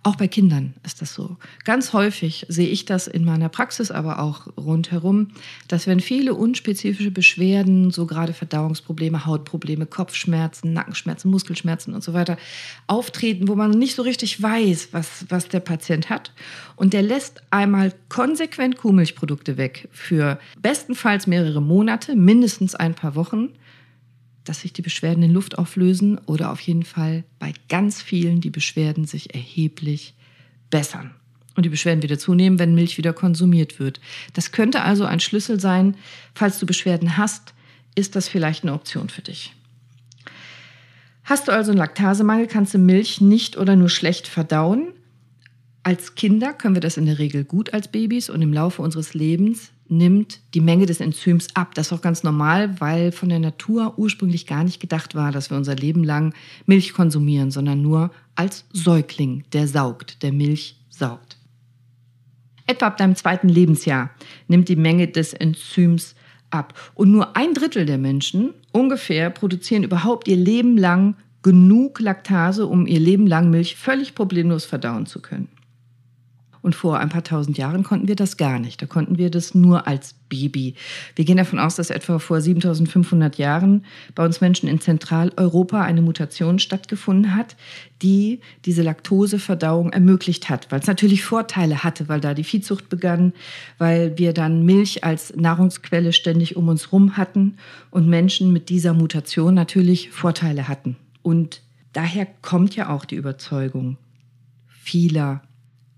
Auch 0.01 0.15
bei 0.15 0.29
Kindern 0.29 0.73
ist 0.85 1.01
das 1.01 1.13
so. 1.13 1.35
Ganz 1.65 1.91
häufig 1.91 2.45
sehe 2.47 2.69
ich 2.69 2.85
das 2.85 3.07
in 3.07 3.25
meiner 3.25 3.49
Praxis, 3.49 3.91
aber 3.91 4.19
auch 4.19 4.47
rundherum, 4.55 5.29
dass 5.67 5.87
wenn 5.87 5.99
viele 5.99 6.35
unspezifische 6.35 7.11
Beschwerden, 7.11 7.91
so 7.91 8.05
gerade 8.05 8.33
Verdauungsprobleme, 8.33 9.25
Hautprobleme, 9.25 9.85
Kopfschmerzen, 9.85 10.71
Nackenschmerzen, 10.71 11.29
Muskelschmerzen 11.29 11.93
und 11.93 12.03
so 12.03 12.13
weiter, 12.13 12.37
auftreten, 12.87 13.49
wo 13.49 13.55
man 13.55 13.71
nicht 13.71 13.95
so 13.95 14.03
richtig 14.03 14.41
weiß, 14.41 14.89
was, 14.93 15.25
was 15.27 15.49
der 15.49 15.59
Patient 15.59 16.09
hat. 16.09 16.31
Und 16.77 16.93
der 16.93 17.01
lässt 17.01 17.41
einmal 17.49 17.93
konsequent 18.07 18.77
Kuhmilchprodukte 18.77 19.57
weg 19.57 19.89
für 19.91 20.39
bestenfalls 20.61 21.27
mehrere 21.27 21.61
Monate, 21.61 22.15
mindestens 22.15 22.73
ein 22.73 22.95
paar 22.95 23.15
Wochen 23.15 23.49
dass 24.49 24.61
sich 24.61 24.73
die 24.73 24.81
Beschwerden 24.81 25.21
in 25.21 25.31
Luft 25.31 25.59
auflösen 25.59 26.17
oder 26.25 26.51
auf 26.51 26.59
jeden 26.61 26.81
Fall 26.81 27.23
bei 27.37 27.53
ganz 27.69 28.01
vielen 28.01 28.41
die 28.41 28.49
Beschwerden 28.49 29.05
sich 29.05 29.35
erheblich 29.35 30.15
bessern 30.71 31.11
und 31.55 31.67
die 31.67 31.69
Beschwerden 31.69 32.01
wieder 32.01 32.17
zunehmen, 32.17 32.57
wenn 32.57 32.73
Milch 32.73 32.97
wieder 32.97 33.13
konsumiert 33.13 33.79
wird. 33.79 34.01
Das 34.33 34.51
könnte 34.51 34.81
also 34.81 35.05
ein 35.05 35.19
Schlüssel 35.19 35.59
sein. 35.59 35.95
Falls 36.33 36.57
du 36.57 36.65
Beschwerden 36.65 37.15
hast, 37.15 37.53
ist 37.93 38.15
das 38.15 38.27
vielleicht 38.27 38.63
eine 38.63 38.73
Option 38.73 39.09
für 39.09 39.21
dich. 39.21 39.53
Hast 41.25 41.47
du 41.47 41.51
also 41.51 41.69
einen 41.69 41.77
Laktasemangel, 41.77 42.47
kannst 42.47 42.73
du 42.73 42.79
Milch 42.79 43.21
nicht 43.21 43.55
oder 43.55 43.75
nur 43.75 43.89
schlecht 43.89 44.27
verdauen. 44.27 44.87
Als 45.83 46.15
Kinder 46.15 46.53
können 46.53 46.73
wir 46.73 46.81
das 46.81 46.97
in 46.97 47.05
der 47.05 47.19
Regel 47.19 47.43
gut 47.43 47.71
als 47.71 47.87
Babys 47.87 48.31
und 48.31 48.41
im 48.41 48.51
Laufe 48.51 48.81
unseres 48.81 49.13
Lebens 49.13 49.69
nimmt 49.89 50.39
die 50.53 50.61
Menge 50.61 50.85
des 50.85 50.99
Enzyms 50.99 51.47
ab. 51.55 51.75
Das 51.75 51.87
ist 51.87 51.93
auch 51.93 52.01
ganz 52.01 52.23
normal, 52.23 52.79
weil 52.79 53.11
von 53.11 53.29
der 53.29 53.39
Natur 53.39 53.95
ursprünglich 53.97 54.45
gar 54.45 54.63
nicht 54.63 54.79
gedacht 54.79 55.15
war, 55.15 55.31
dass 55.31 55.49
wir 55.49 55.57
unser 55.57 55.75
Leben 55.75 56.03
lang 56.03 56.33
Milch 56.65 56.93
konsumieren, 56.93 57.51
sondern 57.51 57.81
nur 57.81 58.11
als 58.35 58.65
Säugling, 58.71 59.43
der 59.51 59.67
saugt, 59.67 60.21
der 60.23 60.31
Milch 60.31 60.77
saugt. 60.89 61.37
Etwa 62.67 62.87
ab 62.87 62.97
deinem 62.97 63.15
zweiten 63.15 63.49
Lebensjahr 63.49 64.11
nimmt 64.47 64.69
die 64.69 64.75
Menge 64.75 65.07
des 65.07 65.33
Enzyms 65.33 66.15
ab. 66.51 66.73
Und 66.93 67.11
nur 67.11 67.35
ein 67.35 67.53
Drittel 67.53 67.85
der 67.85 67.97
Menschen 67.97 68.53
ungefähr 68.71 69.29
produzieren 69.31 69.83
überhaupt 69.83 70.27
ihr 70.27 70.37
Leben 70.37 70.77
lang 70.77 71.15
genug 71.41 71.99
Laktase, 71.99 72.67
um 72.67 72.85
ihr 72.85 72.99
Leben 72.99 73.25
lang 73.25 73.49
Milch 73.49 73.75
völlig 73.75 74.13
problemlos 74.13 74.65
verdauen 74.65 75.05
zu 75.05 75.21
können. 75.21 75.47
Und 76.61 76.75
vor 76.75 76.99
ein 76.99 77.09
paar 77.09 77.23
tausend 77.23 77.57
Jahren 77.57 77.83
konnten 77.83 78.07
wir 78.07 78.15
das 78.15 78.37
gar 78.37 78.59
nicht. 78.59 78.81
Da 78.81 78.85
konnten 78.85 79.17
wir 79.17 79.29
das 79.29 79.55
nur 79.55 79.87
als 79.87 80.13
Baby. 80.27 80.75
Wir 81.15 81.25
gehen 81.25 81.37
davon 81.37 81.57
aus, 81.59 81.75
dass 81.75 81.89
etwa 81.89 82.19
vor 82.19 82.41
7500 82.41 83.37
Jahren 83.37 83.85
bei 84.13 84.25
uns 84.25 84.41
Menschen 84.41 84.67
in 84.67 84.81
Zentraleuropa 84.81 85.81
eine 85.81 86.01
Mutation 86.01 86.59
stattgefunden 86.59 87.35
hat, 87.35 87.55
die 88.01 88.39
diese 88.65 88.83
Laktoseverdauung 88.83 89.91
ermöglicht 89.91 90.49
hat, 90.49 90.71
weil 90.71 90.79
es 90.79 90.87
natürlich 90.87 91.23
Vorteile 91.23 91.83
hatte, 91.83 92.09
weil 92.09 92.19
da 92.19 92.33
die 92.33 92.43
Viehzucht 92.43 92.89
begann, 92.89 93.33
weil 93.77 94.17
wir 94.17 94.33
dann 94.33 94.65
Milch 94.65 95.03
als 95.03 95.35
Nahrungsquelle 95.35 96.13
ständig 96.13 96.55
um 96.55 96.67
uns 96.67 96.91
rum 96.91 97.17
hatten 97.17 97.57
und 97.89 98.07
Menschen 98.07 98.53
mit 98.53 98.69
dieser 98.69 98.93
Mutation 98.93 99.53
natürlich 99.53 100.11
Vorteile 100.11 100.67
hatten. 100.67 100.95
Und 101.21 101.61
daher 101.93 102.27
kommt 102.41 102.75
ja 102.75 102.89
auch 102.89 103.05
die 103.05 103.15
Überzeugung 103.15 103.97
vieler 104.67 105.41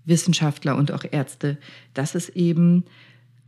Wissenschaftler 0.04 0.76
und 0.76 0.92
auch 0.92 1.04
Ärzte, 1.10 1.58
dass 1.94 2.14
es 2.14 2.28
eben 2.30 2.84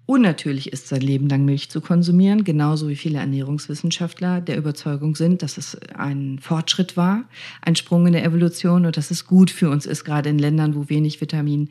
unnatürlich 0.06 0.72
ist, 0.72 0.88
sein 0.88 1.00
Leben 1.00 1.28
lang 1.28 1.44
Milch 1.44 1.70
zu 1.70 1.80
konsumieren, 1.80 2.44
genauso 2.44 2.88
wie 2.88 2.96
viele 2.96 3.18
Ernährungswissenschaftler 3.18 4.40
der 4.42 4.58
Überzeugung 4.58 5.16
sind, 5.16 5.42
dass 5.42 5.56
es 5.56 5.78
ein 5.94 6.38
Fortschritt 6.40 6.96
war, 6.96 7.24
ein 7.62 7.74
Sprung 7.74 8.06
in 8.06 8.12
der 8.12 8.24
Evolution 8.24 8.84
und 8.84 8.96
dass 8.96 9.10
es 9.10 9.26
gut 9.26 9.50
für 9.50 9.70
uns 9.70 9.86
ist, 9.86 10.04
gerade 10.04 10.28
in 10.28 10.38
Ländern, 10.38 10.74
wo 10.74 10.90
wenig 10.90 11.20
Vitamin 11.20 11.70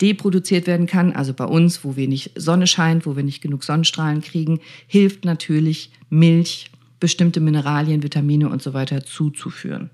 D 0.00 0.14
produziert 0.14 0.68
werden 0.68 0.86
kann, 0.86 1.12
also 1.12 1.34
bei 1.34 1.44
uns, 1.44 1.84
wo 1.84 1.96
wenig 1.96 2.30
Sonne 2.36 2.68
scheint, 2.68 3.04
wo 3.04 3.16
wir 3.16 3.24
nicht 3.24 3.42
genug 3.42 3.64
Sonnenstrahlen 3.64 4.20
kriegen, 4.20 4.60
hilft 4.86 5.24
natürlich 5.24 5.90
Milch, 6.08 6.70
bestimmte 7.00 7.40
Mineralien, 7.40 8.04
Vitamine 8.04 8.48
und 8.48 8.62
so 8.62 8.74
weiter 8.74 9.04
zuzuführen. 9.04 9.90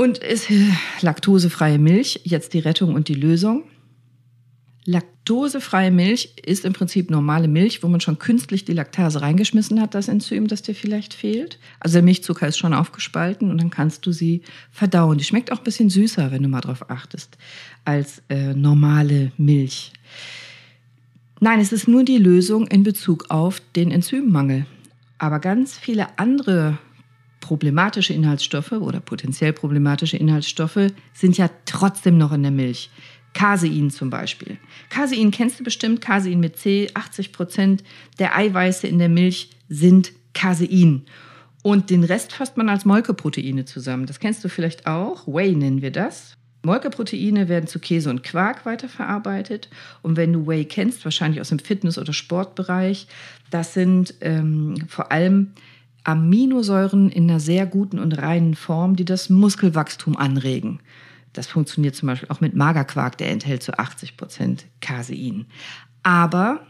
Und 0.00 0.18
ist 0.18 0.48
laktosefreie 1.00 1.80
Milch 1.80 2.20
jetzt 2.22 2.54
die 2.54 2.60
Rettung 2.60 2.94
und 2.94 3.08
die 3.08 3.14
Lösung? 3.14 3.64
Laktosefreie 4.84 5.90
Milch 5.90 6.34
ist 6.46 6.64
im 6.64 6.72
Prinzip 6.72 7.10
normale 7.10 7.48
Milch, 7.48 7.82
wo 7.82 7.88
man 7.88 8.00
schon 8.00 8.20
künstlich 8.20 8.64
die 8.64 8.74
Laktase 8.74 9.22
reingeschmissen 9.22 9.80
hat, 9.80 9.96
das 9.96 10.06
Enzym, 10.06 10.46
das 10.46 10.62
dir 10.62 10.76
vielleicht 10.76 11.14
fehlt. 11.14 11.58
Also 11.80 11.94
der 11.94 12.04
Milchzucker 12.04 12.46
ist 12.46 12.58
schon 12.58 12.74
aufgespalten 12.74 13.50
und 13.50 13.60
dann 13.60 13.70
kannst 13.70 14.06
du 14.06 14.12
sie 14.12 14.42
verdauen. 14.70 15.18
Die 15.18 15.24
schmeckt 15.24 15.50
auch 15.50 15.58
ein 15.58 15.64
bisschen 15.64 15.90
süßer, 15.90 16.30
wenn 16.30 16.44
du 16.44 16.48
mal 16.48 16.60
drauf 16.60 16.88
achtest, 16.90 17.36
als 17.84 18.22
äh, 18.28 18.54
normale 18.54 19.32
Milch. 19.36 19.92
Nein, 21.40 21.58
es 21.58 21.72
ist 21.72 21.88
nur 21.88 22.04
die 22.04 22.18
Lösung 22.18 22.68
in 22.68 22.84
Bezug 22.84 23.26
auf 23.30 23.60
den 23.74 23.90
Enzymmangel. 23.90 24.64
Aber 25.18 25.40
ganz 25.40 25.76
viele 25.76 26.16
andere 26.20 26.78
problematische 27.40 28.12
Inhaltsstoffe 28.12 28.72
oder 28.72 29.00
potenziell 29.00 29.52
problematische 29.52 30.16
Inhaltsstoffe 30.16 30.92
sind 31.12 31.38
ja 31.38 31.50
trotzdem 31.64 32.18
noch 32.18 32.32
in 32.32 32.42
der 32.42 32.52
Milch. 32.52 32.90
Casein 33.34 33.90
zum 33.90 34.10
Beispiel. 34.10 34.58
Casein 34.88 35.30
kennst 35.30 35.60
du 35.60 35.64
bestimmt, 35.64 36.00
Casein 36.00 36.40
mit 36.40 36.56
C. 36.56 36.88
80 36.94 37.32
Prozent 37.32 37.84
der 38.18 38.36
Eiweiße 38.36 38.86
in 38.86 38.98
der 38.98 39.08
Milch 39.08 39.50
sind 39.68 40.12
Casein. 40.32 41.02
Und 41.62 41.90
den 41.90 42.04
Rest 42.04 42.32
fasst 42.32 42.56
man 42.56 42.68
als 42.68 42.84
Molkeproteine 42.84 43.64
zusammen. 43.64 44.06
Das 44.06 44.20
kennst 44.20 44.42
du 44.44 44.48
vielleicht 44.48 44.86
auch. 44.86 45.26
Whey 45.26 45.54
nennen 45.54 45.82
wir 45.82 45.90
das. 45.90 46.36
Molkeproteine 46.62 47.48
werden 47.48 47.66
zu 47.66 47.78
Käse 47.78 48.10
und 48.10 48.22
Quark 48.22 48.66
weiterverarbeitet. 48.66 49.68
Und 50.02 50.16
wenn 50.16 50.32
du 50.32 50.46
Whey 50.46 50.64
kennst, 50.64 51.04
wahrscheinlich 51.04 51.40
aus 51.40 51.50
dem 51.50 51.58
Fitness- 51.58 51.98
oder 51.98 52.12
Sportbereich, 52.12 53.06
das 53.50 53.74
sind 53.74 54.14
ähm, 54.20 54.74
vor 54.88 55.12
allem 55.12 55.52
Aminosäuren 56.08 57.10
in 57.10 57.28
einer 57.28 57.38
sehr 57.38 57.66
guten 57.66 57.98
und 57.98 58.16
reinen 58.16 58.54
Form, 58.54 58.96
die 58.96 59.04
das 59.04 59.28
Muskelwachstum 59.28 60.16
anregen. 60.16 60.80
Das 61.34 61.46
funktioniert 61.46 61.96
zum 61.96 62.06
Beispiel 62.06 62.30
auch 62.30 62.40
mit 62.40 62.56
Magerquark, 62.56 63.18
der 63.18 63.30
enthält 63.30 63.62
zu 63.62 63.78
80 63.78 64.16
Prozent 64.16 64.64
Casein. 64.80 65.44
Aber 66.02 66.66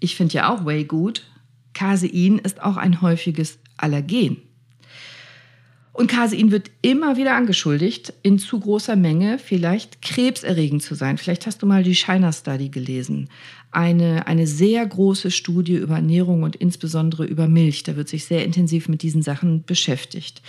ich 0.00 0.16
finde 0.16 0.32
ja 0.32 0.48
auch 0.48 0.64
Whey 0.64 0.84
gut. 0.84 1.30
Casein 1.74 2.38
ist 2.38 2.62
auch 2.62 2.78
ein 2.78 3.02
häufiges 3.02 3.58
Allergen. 3.76 4.38
Und 5.98 6.06
Casein 6.06 6.52
wird 6.52 6.70
immer 6.80 7.16
wieder 7.16 7.34
angeschuldigt, 7.34 8.12
in 8.22 8.38
zu 8.38 8.60
großer 8.60 8.94
Menge 8.94 9.36
vielleicht 9.36 10.00
krebserregend 10.00 10.80
zu 10.80 10.94
sein. 10.94 11.18
Vielleicht 11.18 11.44
hast 11.44 11.60
du 11.60 11.66
mal 11.66 11.82
die 11.82 11.96
China 11.96 12.32
Study 12.32 12.68
gelesen. 12.68 13.28
Eine, 13.72 14.28
eine 14.28 14.46
sehr 14.46 14.86
große 14.86 15.32
Studie 15.32 15.74
über 15.74 15.96
Ernährung 15.96 16.44
und 16.44 16.54
insbesondere 16.54 17.24
über 17.24 17.48
Milch. 17.48 17.82
Da 17.82 17.96
wird 17.96 18.08
sich 18.08 18.26
sehr 18.26 18.44
intensiv 18.44 18.88
mit 18.88 19.02
diesen 19.02 19.22
Sachen 19.22 19.64
beschäftigt. 19.64 20.40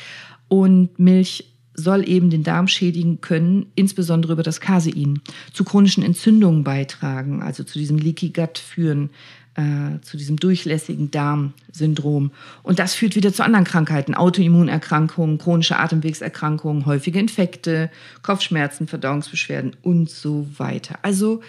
Und 0.50 1.00
Milch 1.00 1.46
soll 1.74 2.08
eben 2.08 2.30
den 2.30 2.44
Darm 2.44 2.68
schädigen 2.68 3.20
können, 3.20 3.72
insbesondere 3.74 4.34
über 4.34 4.44
das 4.44 4.62
Casein, 4.62 5.20
zu 5.52 5.64
chronischen 5.64 6.04
Entzündungen 6.04 6.64
beitragen, 6.64 7.42
also 7.42 7.64
zu 7.64 7.80
diesem 7.80 7.98
Leaky 7.98 8.30
Gut 8.30 8.60
führen, 8.60 9.10
äh, 9.56 10.00
zu 10.02 10.18
diesem 10.18 10.38
durchlässigen 10.38 11.12
Darmsyndrom. 11.12 12.32
Und 12.64 12.80
das 12.80 12.94
führt 12.94 13.16
wieder 13.16 13.34
zu 13.34 13.44
anderen 13.44 13.66
Krankheiten, 13.66 14.16
Autoimmunerkrankungen, 14.16 15.38
chronische 15.38 15.78
Atemwegserkrankungen, 15.78 16.86
häufige 16.86 17.20
Infekte, 17.20 17.90
Kopfschmerzen, 18.22 18.88
Verdauungsbeschwerden 18.88 19.76
und 19.82 20.10
so 20.10 20.48
weiter. 20.58 21.00
Also 21.02 21.42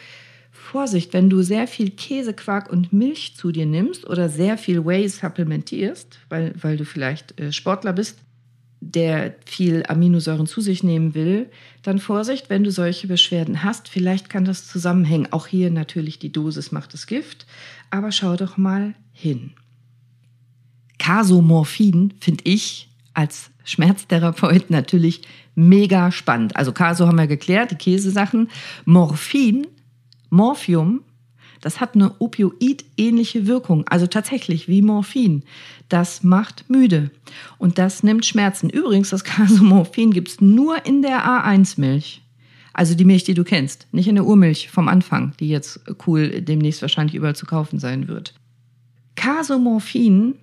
Vorsicht, 0.51 1.13
wenn 1.13 1.31
du 1.31 1.43
sehr 1.43 1.67
viel 1.67 1.91
Käse, 1.91 2.33
Quark 2.33 2.71
und 2.71 2.93
Milch 2.93 3.35
zu 3.37 3.51
dir 3.51 3.67
nimmst 3.67 4.07
oder 4.07 4.29
sehr 4.29 4.57
viel 4.57 4.85
Whey 4.87 5.09
supplementierst, 5.09 6.21
weil, 6.29 6.55
weil 6.61 6.77
du 6.77 6.85
vielleicht 6.85 7.41
äh, 7.41 7.53
Sportler 7.53 7.93
bist, 7.93 8.19
der 8.81 9.35
viel 9.45 9.85
Aminosäuren 9.87 10.47
zu 10.47 10.61
sich 10.61 10.83
nehmen 10.83 11.15
will, 11.15 11.51
dann 11.83 11.99
Vorsicht, 11.99 12.49
wenn 12.49 12.65
du 12.65 12.71
solche 12.71 13.07
Beschwerden 13.07 13.63
hast. 13.63 13.89
Vielleicht 13.89 14.31
kann 14.31 14.45
das 14.45 14.67
zusammenhängen. 14.67 15.33
Auch 15.33 15.47
hier 15.47 15.71
natürlich 15.71 16.19
die 16.19 16.33
Dosis 16.33 16.73
macht 16.73 16.95
das 16.95 17.07
Gift, 17.07 17.47
aber 17.91 18.11
schau 18.11 18.37
doch 18.37 18.57
mal 18.57 18.95
hin. 19.13 19.53
Casomorphin 20.99 22.15
finde 22.21 22.45
ich 22.45 22.89
als 23.15 23.51
Schmerztherapeut 23.65 24.71
natürlich 24.71 25.23
mega 25.55 26.11
spannend. 26.11 26.57
Also 26.57 26.73
Caso 26.73 27.07
haben 27.07 27.19
wir 27.19 27.27
geklärt, 27.27 27.71
die 27.71 27.77
Käsesachen. 27.77 28.49
Morphin, 28.85 29.67
Morphium 30.31 31.03
das 31.61 31.81
hat 31.81 31.95
eine 31.95 32.13
Opioid-ähnliche 32.19 33.47
Wirkung, 33.47 33.87
also 33.89 34.07
tatsächlich 34.07 34.69
wie 34.69 34.83
Morphin. 34.83 35.43
Das 35.89 36.23
macht 36.23 36.69
müde 36.69 37.11
und 37.59 37.79
das 37.79 38.03
nimmt 38.03 38.25
Schmerzen. 38.25 38.71
Übrigens, 38.71 39.11
das 39.11 39.25
Casomorphin 39.25 40.13
gibt 40.13 40.29
es 40.29 40.41
nur 40.41 40.85
in 40.87 41.03
der 41.03 41.25
A1-Milch. 41.25 42.23
Also 42.73 42.95
die 42.95 43.05
Milch, 43.05 43.25
die 43.25 43.35
du 43.35 43.45
kennst, 43.45 43.89
nicht 43.93 44.09
in 44.09 44.15
der 44.15 44.25
Urmilch 44.25 44.71
vom 44.71 44.89
Anfang, 44.89 45.33
die 45.41 45.49
jetzt 45.49 45.81
cool 46.07 46.41
demnächst 46.41 46.83
wahrscheinlich 46.83 47.15
überall 47.15 47.37
zu 47.37 47.47
kaufen 47.47 47.79
sein 47.79 48.09
wird. 48.09 48.35
Casomorphin 49.17 50.35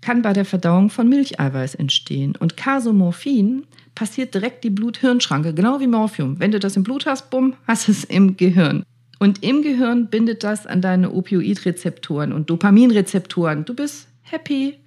kann 0.00 0.22
bei 0.22 0.32
der 0.32 0.44
Verdauung 0.44 0.90
von 0.90 1.08
Milcheiweiß 1.08 1.74
entstehen. 1.74 2.36
Und 2.36 2.56
Casomorphin 2.56 3.64
passiert 3.94 4.34
direkt 4.34 4.62
die 4.64 4.70
Blut-Hirn-Schranke, 4.70 5.54
genau 5.54 5.80
wie 5.80 5.86
Morphium. 5.86 6.38
Wenn 6.38 6.52
du 6.52 6.60
das 6.60 6.76
im 6.76 6.84
Blut 6.84 7.06
hast, 7.06 7.30
bumm, 7.30 7.54
hast 7.66 7.88
es 7.88 8.04
im 8.04 8.36
Gehirn. 8.36 8.84
Und 9.18 9.42
im 9.42 9.62
Gehirn 9.62 10.08
bindet 10.08 10.44
das 10.44 10.66
an 10.66 10.80
deine 10.80 11.12
Opioidrezeptoren 11.12 12.32
und 12.32 12.50
Dopaminrezeptoren. 12.50 13.64
Du 13.64 13.74
bist 13.74 14.08
happy, 14.22 14.78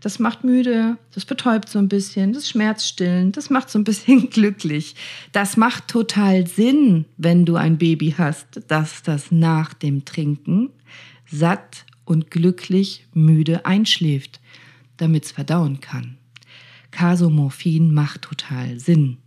das 0.00 0.18
macht 0.18 0.44
müde, 0.44 0.98
das 1.14 1.24
betäubt 1.24 1.68
so 1.68 1.78
ein 1.78 1.88
bisschen, 1.88 2.32
das 2.32 2.48
schmerzstillend, 2.48 3.36
das 3.36 3.50
macht 3.50 3.70
so 3.70 3.78
ein 3.78 3.84
bisschen 3.84 4.30
glücklich. 4.30 4.94
Das 5.32 5.56
macht 5.56 5.88
total 5.88 6.46
Sinn, 6.46 7.04
wenn 7.16 7.44
du 7.44 7.56
ein 7.56 7.78
Baby 7.78 8.14
hast, 8.18 8.62
dass 8.68 9.02
das 9.02 9.30
nach 9.30 9.74
dem 9.74 10.04
Trinken 10.04 10.70
satt 11.30 11.84
und 12.04 12.30
glücklich 12.30 13.06
müde 13.14 13.64
einschläft, 13.64 14.40
damit 14.96 15.24
es 15.24 15.32
verdauen 15.32 15.80
kann. 15.80 16.18
Casomorphin 16.90 17.94
macht 17.94 18.22
total 18.22 18.78
Sinn. 18.78 19.18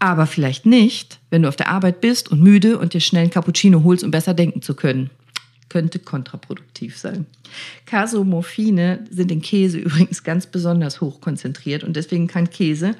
Aber 0.00 0.26
vielleicht 0.26 0.64
nicht, 0.66 1.20
wenn 1.28 1.42
du 1.42 1.48
auf 1.48 1.56
der 1.56 1.68
Arbeit 1.68 2.00
bist 2.00 2.32
und 2.32 2.42
müde 2.42 2.78
und 2.78 2.94
dir 2.94 3.00
schnell 3.00 3.24
ein 3.24 3.30
Cappuccino 3.30 3.84
holst, 3.84 4.02
um 4.02 4.10
besser 4.10 4.34
denken 4.34 4.62
zu 4.62 4.74
können. 4.74 5.10
Könnte 5.68 5.98
kontraproduktiv 5.98 6.98
sein. 6.98 7.26
Casomorphine 7.84 9.04
sind 9.10 9.30
in 9.30 9.42
Käse 9.42 9.78
übrigens 9.78 10.24
ganz 10.24 10.46
besonders 10.46 11.00
hoch 11.00 11.20
konzentriert 11.20 11.84
und 11.84 11.94
deswegen 11.94 12.26
kann 12.26 12.50
Käse 12.50 12.96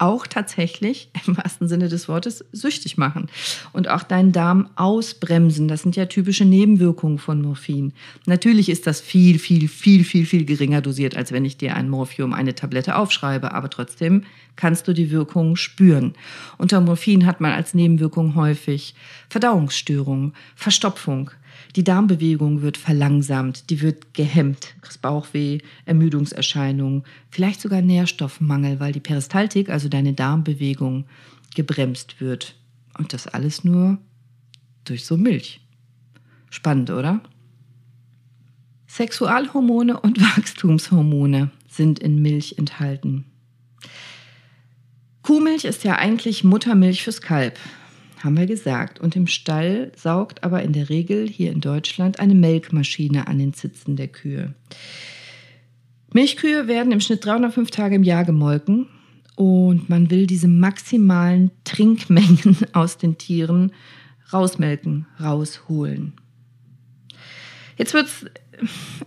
auch 0.00 0.26
tatsächlich 0.26 1.10
im 1.26 1.36
wahrsten 1.36 1.68
Sinne 1.68 1.88
des 1.88 2.08
Wortes 2.08 2.44
süchtig 2.52 2.96
machen 2.96 3.28
und 3.72 3.88
auch 3.88 4.02
deinen 4.02 4.32
Darm 4.32 4.70
ausbremsen. 4.76 5.68
Das 5.68 5.82
sind 5.82 5.94
ja 5.94 6.06
typische 6.06 6.46
Nebenwirkungen 6.46 7.18
von 7.18 7.42
Morphin. 7.42 7.92
Natürlich 8.26 8.70
ist 8.70 8.86
das 8.86 9.02
viel, 9.02 9.38
viel, 9.38 9.68
viel, 9.68 10.04
viel, 10.04 10.24
viel 10.24 10.46
geringer 10.46 10.80
dosiert, 10.80 11.16
als 11.16 11.32
wenn 11.32 11.44
ich 11.44 11.58
dir 11.58 11.76
ein 11.76 11.90
Morphium, 11.90 12.32
eine 12.32 12.54
Tablette 12.54 12.96
aufschreibe, 12.96 13.52
aber 13.52 13.68
trotzdem 13.68 14.24
kannst 14.60 14.86
du 14.86 14.92
die 14.92 15.10
Wirkung 15.10 15.56
spüren. 15.56 16.12
Unter 16.58 16.82
Morphin 16.82 17.24
hat 17.24 17.40
man 17.40 17.52
als 17.52 17.72
Nebenwirkung 17.72 18.34
häufig 18.34 18.94
Verdauungsstörungen, 19.30 20.34
Verstopfung, 20.54 21.30
die 21.76 21.84
Darmbewegung 21.84 22.60
wird 22.60 22.76
verlangsamt, 22.76 23.70
die 23.70 23.80
wird 23.80 24.12
gehemmt, 24.12 24.74
kriegst 24.82 25.00
Bauchweh, 25.00 25.58
Ermüdungserscheinungen, 25.86 27.04
vielleicht 27.30 27.60
sogar 27.60 27.80
Nährstoffmangel, 27.80 28.80
weil 28.80 28.92
die 28.92 29.00
Peristaltik, 29.00 29.70
also 29.70 29.88
deine 29.88 30.12
Darmbewegung, 30.12 31.06
gebremst 31.54 32.20
wird. 32.20 32.54
Und 32.98 33.12
das 33.14 33.26
alles 33.26 33.64
nur 33.64 33.98
durch 34.84 35.06
so 35.06 35.16
Milch. 35.16 35.60
Spannend, 36.50 36.90
oder? 36.90 37.22
Sexualhormone 38.88 39.98
und 40.00 40.20
Wachstumshormone 40.36 41.50
sind 41.68 41.98
in 41.98 42.20
Milch 42.20 42.56
enthalten. 42.58 43.29
Kuhmilch 45.22 45.64
ist 45.64 45.84
ja 45.84 45.96
eigentlich 45.96 46.44
Muttermilch 46.44 47.02
fürs 47.02 47.20
Kalb 47.20 47.58
haben 48.22 48.36
wir 48.36 48.46
gesagt. 48.46 49.00
Und 49.00 49.16
im 49.16 49.26
Stall 49.26 49.92
saugt 49.96 50.44
aber 50.44 50.62
in 50.62 50.72
der 50.72 50.88
Regel 50.88 51.28
hier 51.28 51.50
in 51.50 51.60
Deutschland 51.60 52.20
eine 52.20 52.34
Melkmaschine 52.34 53.26
an 53.26 53.38
den 53.38 53.54
Zitzen 53.54 53.96
der 53.96 54.08
Kühe. 54.08 54.54
Milchkühe 56.12 56.66
werden 56.66 56.92
im 56.92 57.00
Schnitt 57.00 57.24
305 57.24 57.70
Tage 57.70 57.94
im 57.94 58.02
Jahr 58.02 58.24
gemolken 58.24 58.88
und 59.36 59.88
man 59.88 60.10
will 60.10 60.26
diese 60.26 60.48
maximalen 60.48 61.50
Trinkmengen 61.64 62.56
aus 62.72 62.98
den 62.98 63.16
Tieren 63.16 63.72
rausmelken, 64.32 65.06
rausholen. 65.20 66.14
Jetzt 67.76 67.94
wird 67.94 68.06
es 68.06 68.26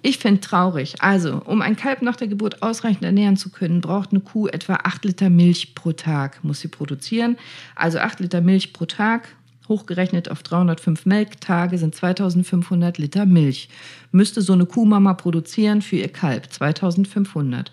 ich 0.01 0.17
finde 0.17 0.41
traurig. 0.41 0.95
Also, 0.99 1.41
um 1.45 1.61
ein 1.61 1.75
Kalb 1.75 2.01
nach 2.01 2.15
der 2.15 2.27
Geburt 2.27 2.61
ausreichend 2.61 3.03
ernähren 3.03 3.37
zu 3.37 3.49
können, 3.49 3.81
braucht 3.81 4.11
eine 4.11 4.19
Kuh 4.19 4.47
etwa 4.47 4.75
8 4.83 5.05
Liter 5.05 5.29
Milch 5.29 5.75
pro 5.75 5.91
Tag, 5.91 6.43
muss 6.43 6.59
sie 6.59 6.67
produzieren. 6.67 7.37
Also 7.75 7.99
8 7.99 8.19
Liter 8.19 8.41
Milch 8.41 8.73
pro 8.73 8.85
Tag, 8.85 9.35
hochgerechnet 9.67 10.29
auf 10.29 10.43
305 10.43 11.05
Melktage 11.05 11.77
sind 11.77 11.95
2500 11.95 12.97
Liter 12.97 13.25
Milch. 13.25 13.69
Müsste 14.11 14.41
so 14.41 14.53
eine 14.53 14.65
Kuhmama 14.65 15.13
produzieren 15.13 15.81
für 15.81 15.97
ihr 15.97 16.09
Kalb, 16.09 16.51
2500. 16.51 17.71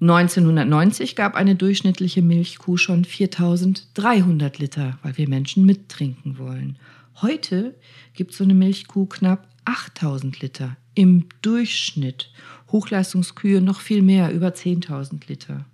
1990 0.00 1.16
gab 1.16 1.34
eine 1.34 1.54
durchschnittliche 1.54 2.20
Milchkuh 2.20 2.76
schon 2.76 3.06
4300 3.06 4.58
Liter, 4.58 4.98
weil 5.02 5.16
wir 5.16 5.28
Menschen 5.28 5.64
mittrinken 5.64 6.38
wollen. 6.38 6.78
Heute 7.22 7.74
gibt 8.12 8.34
so 8.34 8.44
eine 8.44 8.52
Milchkuh 8.52 9.06
knapp 9.06 9.48
8000 9.64 10.40
Liter 10.40 10.76
im 10.96 11.26
Durchschnitt. 11.42 12.32
Hochleistungskühe 12.72 13.60
noch 13.60 13.80
viel 13.80 14.02
mehr, 14.02 14.32
über 14.32 14.48
10.000 14.48 15.28
Liter. 15.28 15.64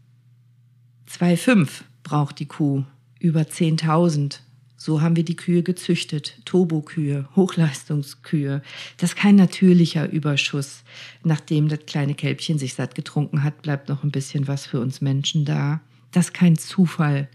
2,5 1.10 1.68
braucht 2.02 2.38
die 2.38 2.46
Kuh, 2.46 2.84
über 3.18 3.42
10.000. 3.42 4.40
So 4.76 5.00
haben 5.00 5.14
wir 5.14 5.24
die 5.24 5.36
Kühe 5.36 5.62
gezüchtet. 5.62 6.38
Turbokühe, 6.44 7.28
Hochleistungskühe. 7.36 8.62
Das 8.96 9.10
ist 9.10 9.16
kein 9.16 9.36
natürlicher 9.36 10.10
Überschuss. 10.10 10.82
Nachdem 11.22 11.68
das 11.68 11.86
kleine 11.86 12.14
Kälbchen 12.14 12.58
sich 12.58 12.74
satt 12.74 12.96
getrunken 12.96 13.44
hat, 13.44 13.62
bleibt 13.62 13.88
noch 13.88 14.02
ein 14.02 14.10
bisschen 14.10 14.48
was 14.48 14.66
für 14.66 14.80
uns 14.80 15.00
Menschen 15.00 15.44
da. 15.44 15.80
Das 16.10 16.26
ist 16.26 16.34
kein 16.34 16.56
Zufall, 16.56 17.28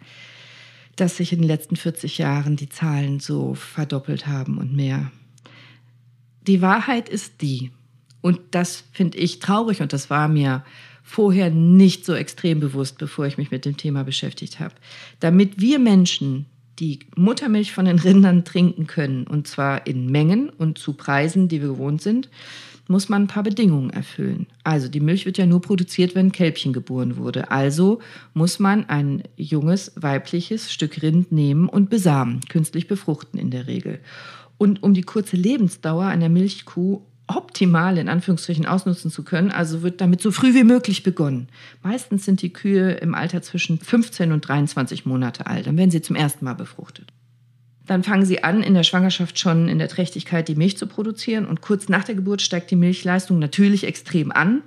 dass 0.97 1.17
sich 1.17 1.32
in 1.32 1.39
den 1.39 1.47
letzten 1.47 1.78
40 1.78 2.17
Jahren 2.17 2.58
die 2.58 2.69
Zahlen 2.69 3.21
so 3.21 3.54
verdoppelt 3.54 4.28
haben 4.28 4.58
und 4.58 4.76
mehr. 4.76 5.10
Die 6.47 6.62
Wahrheit 6.62 7.10
ist 7.10 7.41
die, 7.41 7.71
und 8.28 8.42
das 8.52 8.84
finde 8.92 9.18
ich 9.20 9.40
traurig 9.40 9.82
und 9.82 9.94
das 9.94 10.10
war 10.10 10.28
mir 10.28 10.66
vorher 11.02 11.50
nicht 11.50 12.04
so 12.04 12.13
extrem 12.13 12.60
bewusst, 12.60 12.98
bevor 12.98 13.26
ich 13.26 13.38
mich 13.38 13.52
mit 13.52 13.63
dem 13.63 13.78
Thema 13.78 14.04
beschäftigt 14.04 14.60
habe. 14.60 14.76
Damit 15.22 15.62
wir 15.62 15.80
Menschen 15.80 16.46
die 16.78 17.00
Muttermilch 17.16 17.72
von 17.72 17.86
den 17.86 18.00
Rindern 18.00 18.44
trinken 18.44 18.86
können, 18.86 19.26
und 19.28 19.48
zwar 19.48 19.88
in 19.88 20.12
Mengen 20.12 20.50
und 20.50 20.78
zu 20.78 20.92
Preisen, 20.92 21.48
die 21.48 21.62
wir 21.62 21.70
gewohnt 21.70 22.02
sind, 22.02 22.30
muss 22.90 23.08
man 23.08 23.24
ein 23.24 23.28
paar 23.28 23.44
Bedingungen 23.44 23.92
erfüllen. 23.92 24.48
Also 24.66 24.90
die 24.90 25.00
Milch 25.00 25.26
wird 25.26 25.38
ja 25.38 25.46
nur 25.46 25.62
produziert, 25.62 26.13
wenn 26.13 26.28
ein 26.28 26.32
Kälbchen 26.34 26.74
geboren 26.74 27.16
wurde. 27.16 27.50
Also 27.50 28.02
muss 28.34 28.60
man 28.60 28.90
ein 28.90 29.24
junges 29.38 29.94
weibliches 29.96 30.74
Stück 30.74 31.02
Rind 31.02 31.32
nehmen 31.32 31.70
und 31.70 31.90
besamen, 31.90 32.42
künstlich 32.50 32.90
befruchten 32.90 33.40
in 33.40 33.52
der 33.52 33.68
Regel. 33.68 34.02
Und 34.58 34.84
um 34.84 34.94
die 34.94 35.04
kurze 35.04 35.38
Lebensdauer 35.38 36.06
einer 36.06 36.30
Milchkuh 36.30 37.02
optimal 37.28 37.98
in 37.98 38.10
Anführungsstrichen 38.10 38.66
ausnutzen 38.66 39.12
zu 39.12 39.24
können, 39.24 39.52
also 39.52 39.82
wird 39.82 40.02
damit 40.02 40.22
so 40.22 40.32
früh 40.32 40.54
wie 40.54 40.63
möglich 40.63 41.04
begonnen. 41.04 41.50
Meistens 41.84 42.26
sind 42.26 42.42
die 42.42 42.54
Kühe 42.54 42.94
im 42.94 43.13
Alter 43.13 43.42
zwischen 43.42 43.80
15 43.80 44.32
und 44.32 44.48
23 44.48 45.06
Monate 45.06 45.46
alt, 45.46 45.68
dann 45.68 45.78
werden 45.78 45.92
sie 45.92 46.02
zum 46.02 46.16
ersten 46.16 46.46
Mal 46.46 46.54
befruchtet. 46.54 47.12
Dann 47.86 48.04
fangen 48.04 48.26
sie 48.26 48.44
an, 48.44 48.63
in 48.63 48.74
der 48.74 48.84
Schwangerschaft 48.84 49.40
schon 49.40 49.70
in 49.70 49.80
der 49.80 49.88
Trächtigkeit 49.88 50.48
die 50.48 50.56
Milch 50.56 50.78
zu 50.78 50.88
produzieren 50.88 51.46
und 51.46 51.62
kurz 51.62 51.88
nach 51.88 52.04
der 52.04 52.16
Geburt 52.16 52.42
steigt 52.42 52.72
die 52.72 52.76
Milchleistung 52.76 53.40
natürlich 53.40 53.86
extrem 53.86 54.32
an 54.32 54.62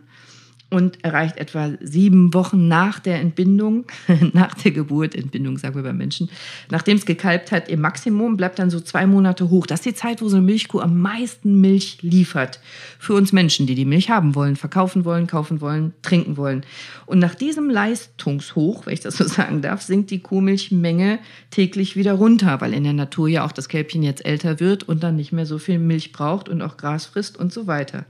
und 0.71 1.05
erreicht 1.05 1.37
etwa 1.37 1.73
sieben 1.81 2.33
Wochen 2.33 2.69
nach 2.69 3.01
der 3.01 3.21
Entbindung, 3.21 3.87
nach 4.33 4.55
der 4.55 4.71
Geburt, 4.71 5.17
Entbindung 5.17 5.59
sagen 5.59 5.75
wir 5.75 5.83
bei 5.83 5.93
Menschen, 5.93 6.31
nachdem 6.71 6.97
es 6.97 7.05
gekalbt 7.05 7.51
hat, 7.51 7.69
im 7.69 7.81
Maximum, 7.81 8.37
bleibt 8.37 8.61
dann 8.61 8.71
so 8.71 8.81
zwei 8.81 9.07
Monate 9.07 9.51
hoch. 9.51 9.67
Das 9.67 9.81
ist 9.81 9.87
die 9.87 9.95
Zeit, 9.95 10.23
wo 10.23 10.29
so 10.29 10.37
eine 10.37 10.47
Milchkuh 10.47 10.81
am 10.81 10.99
meisten 11.01 11.61
Milch 11.61 11.99
liefert. 12.03 12.61
Für 12.99 13.15
uns 13.15 13.33
Menschen, 13.33 13.67
die 13.67 13.75
die 13.75 13.85
Milch 13.85 14.11
haben 14.11 14.37
wollen, 14.37 14.55
verkaufen 14.55 15.05
wollen, 15.05 15.27
kaufen 15.27 15.61
wollen, 15.61 15.93
trinken 16.03 16.37
wollen. 16.37 16.65
Und 17.07 17.19
nach 17.19 17.35
diesem 17.35 17.69
Leistungshoch, 17.69 18.87
wenn 18.87 18.95
ich 18.95 19.01
das 19.01 19.17
so 19.17 19.25
sagen 19.29 19.63
darf, 19.63 19.83
sinkt 19.83 20.11
die 20.11 20.21
Kuhmilchmenge 20.21 21.19
täglich 21.51 21.97
wieder 21.97 22.13
runter, 22.13 22.61
weil 22.61 22.75
in 22.75 22.85
der 22.85 22.93
Natur 22.93 23.29
ja 23.29 23.45
auch 23.45 23.53
das 23.53 23.69
Kälbchen 23.69 24.05
jetzt 24.05 24.25
älter 24.25 24.61
wird 24.61 24.85
und 24.85 25.03
dann 25.03 25.17
nicht 25.17 25.33
mehr 25.33 25.47
so 25.47 25.59
viel 25.59 25.81
Milch 25.81 26.13
braucht 26.13 26.49
und 26.49 26.63
auch 26.63 26.77
Gras 26.77 27.07
frisst 27.07 27.37
und 27.37 27.53
so 27.53 27.67
weiter. 27.67 28.07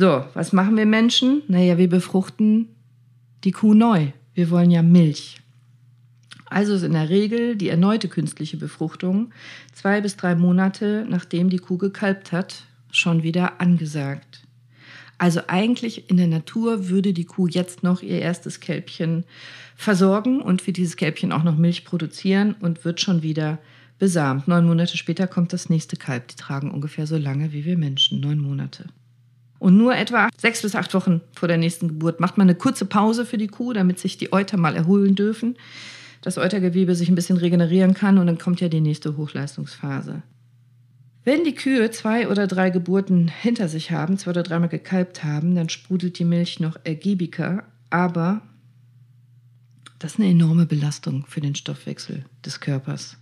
So, 0.00 0.24
was 0.32 0.54
machen 0.54 0.78
wir 0.78 0.86
Menschen? 0.86 1.42
Naja, 1.48 1.76
wir 1.76 1.90
befruchten 1.90 2.68
die 3.44 3.50
Kuh 3.50 3.74
neu. 3.74 4.06
Wir 4.32 4.48
wollen 4.48 4.70
ja 4.70 4.80
Milch. 4.80 5.42
Also 6.46 6.72
ist 6.72 6.84
in 6.84 6.94
der 6.94 7.10
Regel 7.10 7.54
die 7.54 7.68
erneute 7.68 8.08
künstliche 8.08 8.56
Befruchtung 8.56 9.30
zwei 9.74 10.00
bis 10.00 10.16
drei 10.16 10.36
Monate 10.36 11.06
nachdem 11.06 11.50
die 11.50 11.58
Kuh 11.58 11.76
gekalbt 11.76 12.32
hat, 12.32 12.64
schon 12.90 13.22
wieder 13.22 13.60
angesagt. 13.60 14.40
Also 15.18 15.42
eigentlich 15.48 16.08
in 16.08 16.16
der 16.16 16.28
Natur 16.28 16.88
würde 16.88 17.12
die 17.12 17.26
Kuh 17.26 17.48
jetzt 17.48 17.82
noch 17.82 18.00
ihr 18.00 18.20
erstes 18.20 18.60
Kälbchen 18.60 19.24
versorgen 19.76 20.40
und 20.40 20.62
für 20.62 20.72
dieses 20.72 20.96
Kälbchen 20.96 21.30
auch 21.30 21.42
noch 21.42 21.58
Milch 21.58 21.84
produzieren 21.84 22.54
und 22.60 22.86
wird 22.86 23.02
schon 23.02 23.20
wieder 23.20 23.58
besamt. 23.98 24.48
Neun 24.48 24.64
Monate 24.64 24.96
später 24.96 25.26
kommt 25.26 25.52
das 25.52 25.68
nächste 25.68 25.96
Kalb. 25.96 26.28
Die 26.28 26.36
tragen 26.36 26.70
ungefähr 26.70 27.06
so 27.06 27.18
lange 27.18 27.52
wie 27.52 27.66
wir 27.66 27.76
Menschen, 27.76 28.20
neun 28.20 28.38
Monate. 28.38 28.86
Und 29.60 29.76
nur 29.76 29.94
etwa 29.94 30.30
sechs 30.36 30.62
bis 30.62 30.74
acht 30.74 30.92
Wochen 30.94 31.20
vor 31.32 31.46
der 31.46 31.58
nächsten 31.58 31.86
Geburt 31.86 32.18
macht 32.18 32.38
man 32.38 32.48
eine 32.48 32.56
kurze 32.56 32.86
Pause 32.86 33.24
für 33.24 33.38
die 33.38 33.46
Kuh, 33.46 33.72
damit 33.72 34.00
sich 34.00 34.16
die 34.16 34.32
Euter 34.32 34.56
mal 34.56 34.74
erholen 34.74 35.14
dürfen. 35.14 35.56
das 36.22 36.36
Eutergewebe 36.36 36.94
sich 36.94 37.08
ein 37.08 37.14
bisschen 37.14 37.38
regenerieren 37.38 37.94
kann 37.94 38.18
und 38.18 38.26
dann 38.26 38.36
kommt 38.36 38.60
ja 38.60 38.68
die 38.68 38.82
nächste 38.82 39.16
Hochleistungsphase. 39.16 40.22
Wenn 41.24 41.44
die 41.44 41.54
Kühe 41.54 41.90
zwei 41.90 42.28
oder 42.28 42.46
drei 42.46 42.70
Geburten 42.70 43.28
hinter 43.28 43.68
sich 43.68 43.90
haben, 43.90 44.18
zwei 44.18 44.30
oder 44.30 44.42
dreimal 44.42 44.68
gekalbt 44.68 45.24
haben, 45.24 45.54
dann 45.54 45.68
sprudelt 45.68 46.18
die 46.18 46.24
Milch 46.24 46.60
noch 46.60 46.76
ergiebiger, 46.84 47.64
aber 47.88 48.42
das 49.98 50.14
ist 50.14 50.20
eine 50.20 50.30
enorme 50.30 50.64
Belastung 50.64 51.26
für 51.26 51.42
den 51.42 51.54
Stoffwechsel 51.54 52.24
des 52.44 52.60
Körpers. 52.60 53.18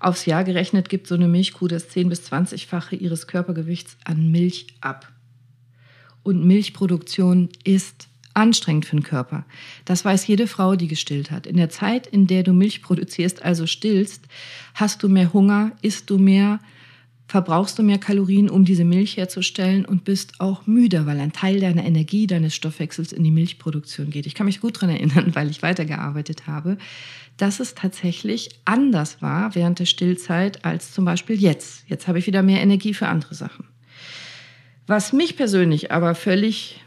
Aufs 0.00 0.26
Jahr 0.26 0.42
gerechnet 0.42 0.88
gibt 0.88 1.06
so 1.06 1.14
eine 1.14 1.28
Milchkuh 1.28 1.68
das 1.68 1.88
10 1.88 2.08
bis 2.08 2.30
20-fache 2.30 2.96
ihres 2.96 3.28
Körpergewichts 3.28 3.96
an 4.04 4.30
Milch 4.32 4.66
ab. 4.80 5.12
Und 6.26 6.44
Milchproduktion 6.44 7.50
ist 7.62 8.08
anstrengend 8.34 8.84
für 8.84 8.96
den 8.96 9.04
Körper. 9.04 9.44
Das 9.84 10.04
weiß 10.04 10.26
jede 10.26 10.48
Frau, 10.48 10.74
die 10.74 10.88
gestillt 10.88 11.30
hat. 11.30 11.46
In 11.46 11.56
der 11.56 11.70
Zeit, 11.70 12.08
in 12.08 12.26
der 12.26 12.42
du 12.42 12.52
Milch 12.52 12.82
produzierst, 12.82 13.44
also 13.44 13.68
stillst, 13.68 14.24
hast 14.74 15.04
du 15.04 15.08
mehr 15.08 15.32
Hunger, 15.32 15.70
isst 15.82 16.10
du 16.10 16.18
mehr, 16.18 16.58
verbrauchst 17.28 17.78
du 17.78 17.84
mehr 17.84 17.98
Kalorien, 17.98 18.50
um 18.50 18.64
diese 18.64 18.84
Milch 18.84 19.16
herzustellen 19.16 19.84
und 19.84 20.02
bist 20.02 20.40
auch 20.40 20.66
müde, 20.66 21.06
weil 21.06 21.20
ein 21.20 21.32
Teil 21.32 21.60
deiner 21.60 21.84
Energie, 21.84 22.26
deines 22.26 22.56
Stoffwechsels 22.56 23.12
in 23.12 23.22
die 23.22 23.30
Milchproduktion 23.30 24.10
geht. 24.10 24.26
Ich 24.26 24.34
kann 24.34 24.46
mich 24.46 24.60
gut 24.60 24.74
daran 24.74 24.90
erinnern, 24.90 25.30
weil 25.34 25.48
ich 25.48 25.62
weitergearbeitet 25.62 26.48
habe, 26.48 26.76
dass 27.36 27.60
es 27.60 27.76
tatsächlich 27.76 28.50
anders 28.64 29.22
war 29.22 29.54
während 29.54 29.78
der 29.78 29.86
Stillzeit 29.86 30.64
als 30.64 30.90
zum 30.90 31.04
Beispiel 31.04 31.40
jetzt. 31.40 31.84
Jetzt 31.86 32.08
habe 32.08 32.18
ich 32.18 32.26
wieder 32.26 32.42
mehr 32.42 32.62
Energie 32.62 32.94
für 32.94 33.06
andere 33.06 33.36
Sachen. 33.36 33.75
Was 34.86 35.12
mich 35.12 35.36
persönlich 35.36 35.90
aber 35.90 36.14
völlig 36.14 36.80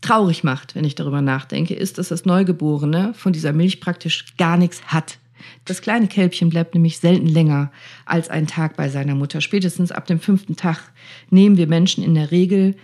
traurig 0.00 0.44
macht, 0.44 0.74
wenn 0.74 0.84
ich 0.84 0.94
darüber 0.94 1.22
nachdenke, 1.22 1.74
ist, 1.74 1.98
dass 1.98 2.08
das 2.08 2.24
Neugeborene 2.24 3.14
von 3.14 3.32
dieser 3.32 3.52
Milch 3.52 3.80
praktisch 3.80 4.36
gar 4.36 4.56
nichts 4.56 4.82
hat. 4.86 5.18
Das 5.64 5.82
kleine 5.82 6.08
Kälbchen 6.08 6.50
bleibt 6.50 6.74
nämlich 6.74 6.98
selten 6.98 7.26
länger 7.26 7.70
als 8.04 8.28
einen 8.28 8.46
Tag 8.46 8.76
bei 8.76 8.88
seiner 8.88 9.14
Mutter. 9.14 9.40
Spätestens 9.40 9.92
ab 9.92 10.06
dem 10.06 10.20
fünften 10.20 10.56
Tag 10.56 10.92
nehmen 11.30 11.56
wir 11.56 11.66
Menschen 11.66 12.02
in 12.02 12.14
der 12.14 12.30
Regel 12.30 12.74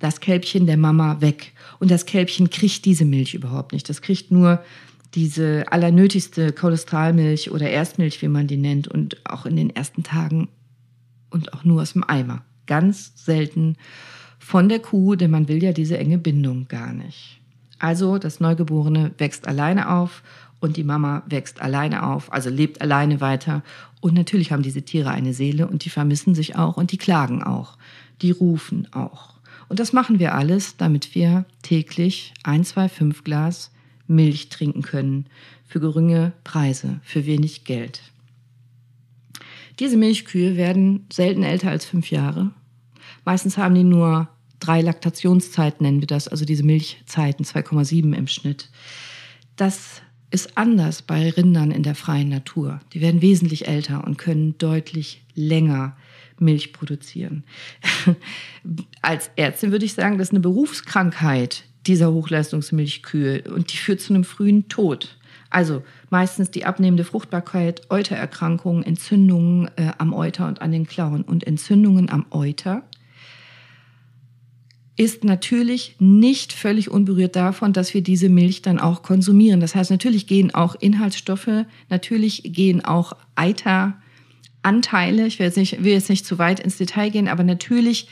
das 0.00 0.20
Kälbchen 0.20 0.66
der 0.66 0.76
Mama 0.76 1.20
weg. 1.20 1.52
Und 1.78 1.90
das 1.90 2.06
Kälbchen 2.06 2.50
kriegt 2.50 2.84
diese 2.84 3.04
Milch 3.04 3.34
überhaupt 3.34 3.72
nicht. 3.72 3.88
Das 3.88 4.02
kriegt 4.02 4.30
nur 4.30 4.62
diese 5.14 5.70
allernötigste 5.70 6.52
Cholesterolmilch 6.52 7.50
oder 7.50 7.68
Erstmilch, 7.68 8.22
wie 8.22 8.28
man 8.28 8.46
die 8.46 8.56
nennt, 8.56 8.88
und 8.88 9.24
auch 9.24 9.44
in 9.44 9.56
den 9.56 9.70
ersten 9.70 10.02
Tagen 10.02 10.48
und 11.30 11.52
auch 11.52 11.64
nur 11.64 11.82
aus 11.82 11.92
dem 11.92 12.04
Eimer. 12.04 12.44
Ganz 12.66 13.12
selten 13.16 13.76
von 14.38 14.68
der 14.68 14.80
Kuh, 14.80 15.14
denn 15.14 15.30
man 15.30 15.48
will 15.48 15.62
ja 15.62 15.72
diese 15.72 15.98
enge 15.98 16.18
Bindung 16.18 16.66
gar 16.68 16.92
nicht. 16.92 17.40
Also 17.78 18.18
das 18.18 18.40
Neugeborene 18.40 19.12
wächst 19.18 19.48
alleine 19.48 19.90
auf 19.90 20.22
und 20.60 20.76
die 20.76 20.84
Mama 20.84 21.22
wächst 21.26 21.60
alleine 21.60 22.06
auf, 22.06 22.32
also 22.32 22.50
lebt 22.50 22.80
alleine 22.82 23.20
weiter. 23.20 23.62
Und 24.00 24.14
natürlich 24.14 24.52
haben 24.52 24.62
diese 24.62 24.82
Tiere 24.82 25.10
eine 25.10 25.34
Seele 25.34 25.66
und 25.66 25.84
die 25.84 25.90
vermissen 25.90 26.34
sich 26.34 26.56
auch 26.56 26.76
und 26.76 26.92
die 26.92 26.98
klagen 26.98 27.42
auch. 27.42 27.76
Die 28.22 28.30
rufen 28.30 28.86
auch. 28.92 29.34
Und 29.68 29.78
das 29.78 29.92
machen 29.92 30.18
wir 30.18 30.34
alles, 30.34 30.76
damit 30.76 31.14
wir 31.14 31.44
täglich 31.62 32.34
ein, 32.42 32.64
zwei, 32.64 32.88
fünf 32.88 33.24
Glas 33.24 33.70
Milch 34.06 34.48
trinken 34.48 34.82
können. 34.82 35.26
Für 35.66 35.80
geringe 35.80 36.32
Preise, 36.42 37.00
für 37.02 37.24
wenig 37.24 37.64
Geld. 37.64 38.02
Diese 39.80 39.96
Milchkühe 39.96 40.56
werden 40.56 41.06
selten 41.10 41.42
älter 41.42 41.70
als 41.70 41.86
fünf 41.86 42.10
Jahre. 42.10 42.52
Meistens 43.24 43.56
haben 43.56 43.74
die 43.74 43.82
nur 43.82 44.28
drei 44.60 44.82
Laktationszeiten, 44.82 45.84
nennen 45.84 46.00
wir 46.00 46.06
das, 46.06 46.28
also 46.28 46.44
diese 46.44 46.64
Milchzeiten, 46.64 47.46
2,7 47.46 48.14
im 48.14 48.26
Schnitt. 48.26 48.68
Das 49.56 50.02
ist 50.30 50.56
anders 50.56 51.00
bei 51.00 51.30
Rindern 51.30 51.70
in 51.70 51.82
der 51.82 51.94
freien 51.94 52.28
Natur. 52.28 52.80
Die 52.92 53.00
werden 53.00 53.22
wesentlich 53.22 53.68
älter 53.68 54.04
und 54.04 54.18
können 54.18 54.56
deutlich 54.58 55.22
länger 55.34 55.96
Milch 56.38 56.74
produzieren. 56.74 57.44
Als 59.02 59.30
Ärztin 59.36 59.72
würde 59.72 59.86
ich 59.86 59.94
sagen, 59.94 60.18
das 60.18 60.28
ist 60.28 60.32
eine 60.32 60.40
Berufskrankheit 60.40 61.64
dieser 61.86 62.12
Hochleistungsmilchkühe 62.12 63.44
und 63.50 63.72
die 63.72 63.78
führt 63.78 64.00
zu 64.00 64.12
einem 64.12 64.24
frühen 64.24 64.68
Tod. 64.68 65.16
Also 65.50 65.82
meistens 66.10 66.50
die 66.52 66.64
abnehmende 66.64 67.04
Fruchtbarkeit, 67.04 67.90
Eutererkrankungen, 67.90 68.84
Entzündungen 68.84 69.68
äh, 69.76 69.90
am 69.98 70.14
Euter 70.14 70.46
und 70.46 70.62
an 70.62 70.70
den 70.70 70.86
Klauen. 70.86 71.22
Und 71.22 71.44
Entzündungen 71.44 72.08
am 72.08 72.26
Euter 72.30 72.84
ist 74.96 75.24
natürlich 75.24 75.96
nicht 75.98 76.52
völlig 76.52 76.90
unberührt 76.90 77.34
davon, 77.34 77.72
dass 77.72 77.94
wir 77.94 78.02
diese 78.02 78.28
Milch 78.28 78.62
dann 78.62 78.78
auch 78.78 79.02
konsumieren. 79.02 79.58
Das 79.60 79.74
heißt, 79.74 79.90
natürlich 79.90 80.26
gehen 80.26 80.54
auch 80.54 80.76
Inhaltsstoffe, 80.78 81.64
natürlich 81.88 82.42
gehen 82.44 82.84
auch 82.84 83.14
Eiteranteile, 83.34 85.26
ich 85.26 85.38
will 85.38 85.46
jetzt, 85.46 85.56
nicht, 85.56 85.82
will 85.82 85.94
jetzt 85.94 86.10
nicht 86.10 86.26
zu 86.26 86.38
weit 86.38 86.60
ins 86.60 86.76
Detail 86.76 87.08
gehen, 87.08 87.28
aber 87.28 87.44
natürlich 87.44 88.08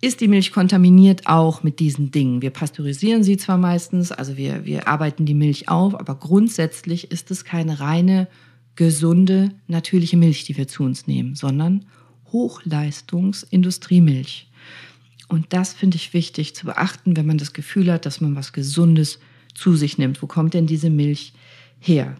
ist 0.00 0.20
die 0.20 0.28
Milch 0.28 0.52
kontaminiert 0.52 1.26
auch 1.26 1.64
mit 1.64 1.80
diesen 1.80 2.12
Dingen. 2.12 2.40
Wir 2.40 2.50
pasteurisieren 2.50 3.24
sie 3.24 3.36
zwar 3.36 3.58
meistens, 3.58 4.12
also 4.12 4.36
wir, 4.36 4.64
wir 4.64 4.86
arbeiten 4.86 5.26
die 5.26 5.34
Milch 5.34 5.68
auf, 5.68 5.98
aber 5.98 6.14
grundsätzlich 6.14 7.10
ist 7.10 7.32
es 7.32 7.44
keine 7.44 7.80
reine, 7.80 8.28
gesunde, 8.76 9.50
natürliche 9.66 10.16
Milch, 10.16 10.44
die 10.44 10.56
wir 10.56 10.68
zu 10.68 10.84
uns 10.84 11.08
nehmen, 11.08 11.34
sondern 11.34 11.84
Hochleistungsindustriemilch. 12.30 14.48
Und 15.26 15.52
das 15.52 15.74
finde 15.74 15.96
ich 15.96 16.14
wichtig 16.14 16.54
zu 16.54 16.66
beachten, 16.66 17.16
wenn 17.16 17.26
man 17.26 17.38
das 17.38 17.52
Gefühl 17.52 17.92
hat, 17.92 18.06
dass 18.06 18.20
man 18.20 18.36
was 18.36 18.52
Gesundes 18.52 19.18
zu 19.52 19.74
sich 19.74 19.98
nimmt. 19.98 20.22
Wo 20.22 20.28
kommt 20.28 20.54
denn 20.54 20.68
diese 20.68 20.90
Milch 20.90 21.32
her? 21.80 22.16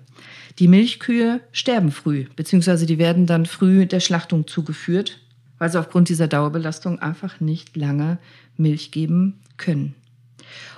Die 0.58 0.66
Milchkühe 0.66 1.42
sterben 1.52 1.92
früh, 1.92 2.26
beziehungsweise 2.34 2.86
die 2.86 2.98
werden 2.98 3.26
dann 3.26 3.46
früh 3.46 3.86
der 3.86 4.00
Schlachtung 4.00 4.48
zugeführt, 4.48 5.20
weil 5.58 5.70
sie 5.70 5.78
aufgrund 5.78 6.08
dieser 6.08 6.28
Dauerbelastung 6.28 6.98
einfach 7.00 7.40
nicht 7.40 7.76
lange 7.76 8.18
Milch 8.56 8.90
geben 8.90 9.40
können. 9.56 9.94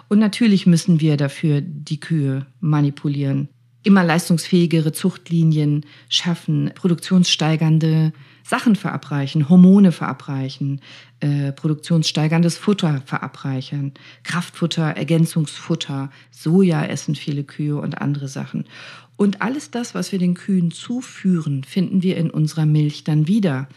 Und 0.08 0.18
natürlich 0.18 0.66
müssen 0.66 1.00
wir 1.00 1.16
dafür 1.16 1.60
die 1.60 2.00
Kühe 2.00 2.46
manipulieren. 2.60 3.48
Immer 3.82 4.04
leistungsfähigere 4.04 4.92
Zuchtlinien 4.92 5.86
schaffen, 6.08 6.70
produktionssteigernde 6.74 8.12
Sachen 8.42 8.74
verabreichen, 8.74 9.48
Hormone 9.48 9.92
verabreichen, 9.92 10.80
äh, 11.20 11.52
produktionssteigerndes 11.52 12.56
Futter 12.56 13.00
verabreichen, 13.06 13.94
Kraftfutter, 14.24 14.96
Ergänzungsfutter, 14.96 16.10
Soja 16.32 16.84
essen 16.84 17.14
viele 17.14 17.44
Kühe 17.44 17.76
und 17.76 18.00
andere 18.02 18.26
Sachen. 18.26 18.64
Und 19.16 19.40
alles 19.40 19.70
das, 19.70 19.94
was 19.94 20.10
wir 20.12 20.18
den 20.18 20.34
Kühen 20.34 20.72
zuführen, 20.72 21.62
finden 21.62 22.02
wir 22.02 22.16
in 22.16 22.30
unserer 22.30 22.66
Milch 22.66 23.04
dann 23.04 23.28
wieder. 23.28 23.68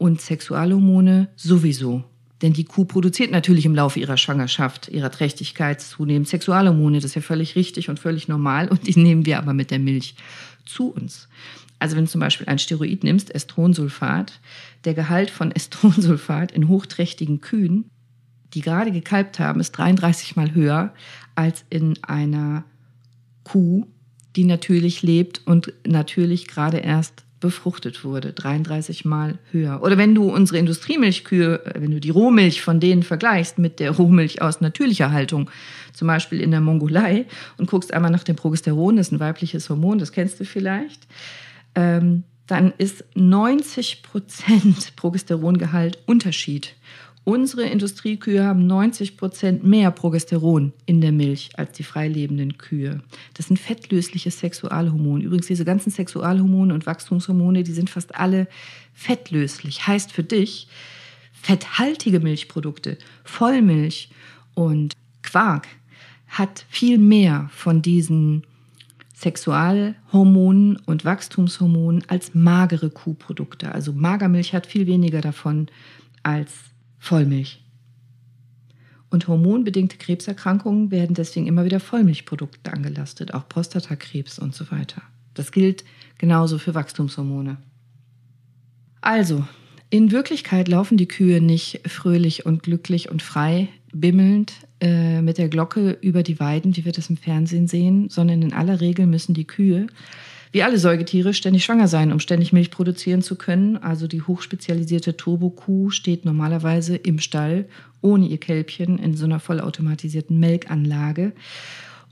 Und 0.00 0.22
Sexualhormone 0.22 1.28
sowieso. 1.36 2.04
Denn 2.40 2.54
die 2.54 2.64
Kuh 2.64 2.86
produziert 2.86 3.30
natürlich 3.30 3.66
im 3.66 3.74
Laufe 3.74 4.00
ihrer 4.00 4.16
Schwangerschaft, 4.16 4.88
ihrer 4.88 5.10
Trächtigkeit 5.10 5.82
zunehmend 5.82 6.26
Sexualhormone. 6.26 6.96
Das 6.96 7.10
ist 7.10 7.16
ja 7.16 7.20
völlig 7.20 7.54
richtig 7.54 7.90
und 7.90 7.98
völlig 7.98 8.26
normal. 8.26 8.68
Und 8.68 8.86
die 8.86 8.98
nehmen 8.98 9.26
wir 9.26 9.36
aber 9.36 9.52
mit 9.52 9.70
der 9.70 9.78
Milch 9.78 10.14
zu 10.64 10.90
uns. 10.90 11.28
Also 11.78 11.96
wenn 11.96 12.06
du 12.06 12.10
zum 12.10 12.22
Beispiel 12.22 12.46
ein 12.46 12.58
Steroid 12.58 13.04
nimmst, 13.04 13.34
Estronsulfat, 13.34 14.40
der 14.86 14.94
Gehalt 14.94 15.30
von 15.30 15.52
Estronsulfat 15.54 16.50
in 16.50 16.68
hochträchtigen 16.68 17.42
Kühen, 17.42 17.90
die 18.54 18.62
gerade 18.62 18.92
gekalbt 18.92 19.38
haben, 19.38 19.60
ist 19.60 19.72
33 19.72 20.34
mal 20.34 20.54
höher 20.54 20.94
als 21.34 21.66
in 21.68 22.02
einer 22.02 22.64
Kuh, 23.44 23.86
die 24.34 24.44
natürlich 24.44 25.02
lebt 25.02 25.46
und 25.46 25.74
natürlich 25.86 26.48
gerade 26.48 26.78
erst 26.78 27.24
befruchtet 27.40 28.04
wurde, 28.04 28.32
33 28.32 29.04
Mal 29.04 29.38
höher. 29.50 29.82
Oder 29.82 29.98
wenn 29.98 30.14
du 30.14 30.30
unsere 30.30 30.58
Industriemilchkühe, 30.58 31.64
äh, 31.64 31.80
wenn 31.80 31.90
du 31.90 32.00
die 32.00 32.10
Rohmilch 32.10 32.62
von 32.62 32.80
denen 32.80 33.02
vergleichst 33.02 33.58
mit 33.58 33.80
der 33.80 33.92
Rohmilch 33.92 34.42
aus 34.42 34.60
natürlicher 34.60 35.10
Haltung, 35.10 35.50
zum 35.92 36.06
Beispiel 36.06 36.40
in 36.40 36.50
der 36.50 36.60
Mongolei, 36.60 37.26
und 37.56 37.68
guckst 37.70 37.92
einmal 37.92 38.10
nach 38.10 38.24
dem 38.24 38.36
Progesteron, 38.36 38.96
das 38.96 39.08
ist 39.08 39.12
ein 39.12 39.20
weibliches 39.20 39.68
Hormon, 39.68 39.98
das 39.98 40.12
kennst 40.12 40.38
du 40.38 40.44
vielleicht, 40.44 41.06
ähm, 41.74 42.24
dann 42.46 42.72
ist 42.78 43.04
90 43.14 44.02
Prozent 44.02 44.96
Progesterongehalt 44.96 45.98
Unterschied. 46.06 46.74
Unsere 47.24 47.64
Industriekühe 47.64 48.44
haben 48.44 48.66
90 48.66 49.16
Prozent 49.16 49.62
mehr 49.62 49.90
Progesteron 49.90 50.72
in 50.86 51.00
der 51.00 51.12
Milch 51.12 51.50
als 51.56 51.72
die 51.72 51.82
freilebenden 51.82 52.56
Kühe. 52.56 53.02
Das 53.34 53.48
sind 53.48 53.58
fettlösliche 53.58 54.30
Sexualhormone. 54.30 55.22
Übrigens, 55.22 55.46
diese 55.46 55.66
ganzen 55.66 55.90
Sexualhormone 55.90 56.72
und 56.72 56.86
Wachstumshormone, 56.86 57.62
die 57.62 57.72
sind 57.72 57.90
fast 57.90 58.14
alle 58.14 58.48
fettlöslich. 58.94 59.86
Heißt 59.86 60.12
für 60.12 60.24
dich, 60.24 60.66
fetthaltige 61.32 62.20
Milchprodukte, 62.20 62.96
Vollmilch 63.24 64.08
und 64.54 64.94
Quark 65.22 65.68
hat 66.26 66.64
viel 66.70 66.96
mehr 66.96 67.50
von 67.52 67.82
diesen 67.82 68.44
Sexualhormonen 69.14 70.76
und 70.86 71.04
Wachstumshormonen 71.04 72.02
als 72.08 72.34
magere 72.34 72.88
Kuhprodukte. 72.88 73.72
Also 73.72 73.92
Magermilch 73.92 74.54
hat 74.54 74.66
viel 74.66 74.86
weniger 74.86 75.20
davon 75.20 75.68
als 76.22 76.69
Vollmilch. 77.00 77.60
Und 79.10 79.26
hormonbedingte 79.26 79.96
Krebserkrankungen 79.96 80.92
werden 80.92 81.14
deswegen 81.14 81.48
immer 81.48 81.64
wieder 81.64 81.80
Vollmilchprodukten 81.80 82.72
angelastet, 82.72 83.34
auch 83.34 83.48
Prostatakrebs 83.48 84.38
und 84.38 84.54
so 84.54 84.70
weiter. 84.70 85.02
Das 85.34 85.50
gilt 85.50 85.84
genauso 86.18 86.58
für 86.58 86.74
Wachstumshormone. 86.74 87.56
Also, 89.00 89.44
in 89.88 90.12
Wirklichkeit 90.12 90.68
laufen 90.68 90.96
die 90.96 91.08
Kühe 91.08 91.40
nicht 91.40 91.80
fröhlich 91.88 92.46
und 92.46 92.62
glücklich 92.62 93.10
und 93.10 93.22
frei, 93.22 93.68
bimmelnd 93.92 94.52
äh, 94.80 95.20
mit 95.20 95.38
der 95.38 95.48
Glocke 95.48 95.98
über 96.00 96.22
die 96.22 96.38
Weiden, 96.38 96.76
wie 96.76 96.84
wir 96.84 96.92
das 96.92 97.10
im 97.10 97.16
Fernsehen 97.16 97.66
sehen, 97.66 98.08
sondern 98.08 98.42
in 98.42 98.52
aller 98.52 98.80
Regel 98.80 99.06
müssen 99.06 99.34
die 99.34 99.46
Kühe, 99.46 99.88
wie 100.52 100.62
alle 100.62 100.78
Säugetiere, 100.78 101.32
ständig 101.32 101.64
schwanger 101.64 101.86
sein, 101.86 102.12
um 102.12 102.18
ständig 102.18 102.52
Milch 102.52 102.70
produzieren 102.70 103.22
zu 103.22 103.36
können. 103.36 103.76
Also 103.76 104.06
die 104.06 104.22
hochspezialisierte 104.22 105.16
Turbokuh 105.16 105.90
steht 105.90 106.24
normalerweise 106.24 106.96
im 106.96 107.20
Stall 107.20 107.66
ohne 108.00 108.26
ihr 108.26 108.38
Kälbchen 108.38 108.98
in 108.98 109.14
so 109.14 109.26
einer 109.26 109.40
vollautomatisierten 109.40 110.38
Melkanlage. 110.40 111.32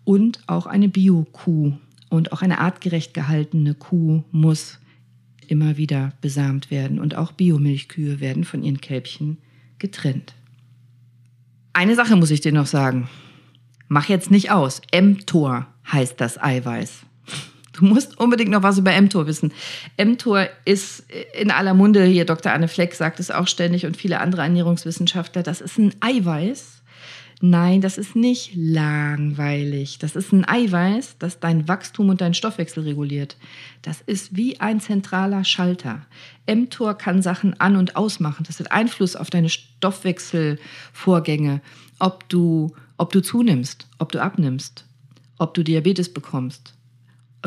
Und 0.04 0.40
auch 0.46 0.66
eine 0.66 0.88
Bio-Kuh 0.88 1.74
und 2.08 2.32
auch 2.32 2.42
eine 2.42 2.58
artgerecht 2.58 3.12
gehaltene 3.12 3.74
Kuh 3.74 4.22
muss 4.30 4.78
immer 5.48 5.76
wieder 5.76 6.12
besamt 6.20 6.70
werden. 6.70 7.00
Und 7.00 7.16
auch 7.16 7.32
Biomilchkühe 7.32 8.20
werden 8.20 8.44
von 8.44 8.62
ihren 8.62 8.80
Kälbchen 8.80 9.38
getrennt. 9.78 10.34
Eine 11.72 11.94
Sache 11.94 12.16
muss 12.16 12.30
ich 12.30 12.40
dir 12.40 12.52
noch 12.52 12.66
sagen. 12.66 13.08
Mach 13.88 14.08
jetzt 14.08 14.30
nicht 14.30 14.50
aus. 14.50 14.82
mTOR 14.92 15.66
heißt 15.90 16.20
das 16.20 16.40
Eiweiß. 16.40 17.07
Du 17.78 17.84
musst 17.84 18.18
unbedingt 18.18 18.50
noch 18.50 18.64
was 18.64 18.78
über 18.78 19.00
mTOR 19.00 19.28
wissen. 19.28 19.52
mTOR 19.96 20.48
ist 20.64 21.04
in 21.32 21.52
aller 21.52 21.74
Munde, 21.74 22.04
hier 22.04 22.24
Dr. 22.24 22.50
Anne 22.52 22.66
Fleck 22.66 22.94
sagt 22.94 23.20
es 23.20 23.30
auch 23.30 23.46
ständig 23.46 23.86
und 23.86 23.96
viele 23.96 24.18
andere 24.20 24.42
Ernährungswissenschaftler, 24.42 25.44
das 25.44 25.60
ist 25.60 25.78
ein 25.78 25.94
Eiweiß, 26.00 26.74
Nein, 27.40 27.80
das 27.80 27.98
ist 27.98 28.16
nicht 28.16 28.50
langweilig. 28.56 30.00
Das 30.00 30.16
ist 30.16 30.32
ein 30.32 30.44
Eiweiß, 30.44 31.18
das 31.20 31.38
dein 31.38 31.68
Wachstum 31.68 32.08
und 32.08 32.20
deinen 32.20 32.34
Stoffwechsel 32.34 32.82
reguliert. 32.82 33.36
Das 33.82 34.00
ist 34.00 34.34
wie 34.34 34.58
ein 34.58 34.80
zentraler 34.80 35.44
Schalter. 35.44 36.04
mTOR 36.48 36.98
kann 36.98 37.22
Sachen 37.22 37.54
an- 37.60 37.76
und 37.76 37.94
ausmachen. 37.94 38.42
Das 38.44 38.58
hat 38.58 38.72
Einfluss 38.72 39.14
auf 39.14 39.30
deine 39.30 39.50
Stoffwechselvorgänge, 39.50 41.60
ob 42.00 42.28
du, 42.28 42.74
ob 42.96 43.12
du 43.12 43.20
zunimmst, 43.20 43.86
ob 43.98 44.10
du 44.10 44.20
abnimmst, 44.20 44.84
ob 45.38 45.54
du 45.54 45.62
Diabetes 45.62 46.12
bekommst, 46.12 46.74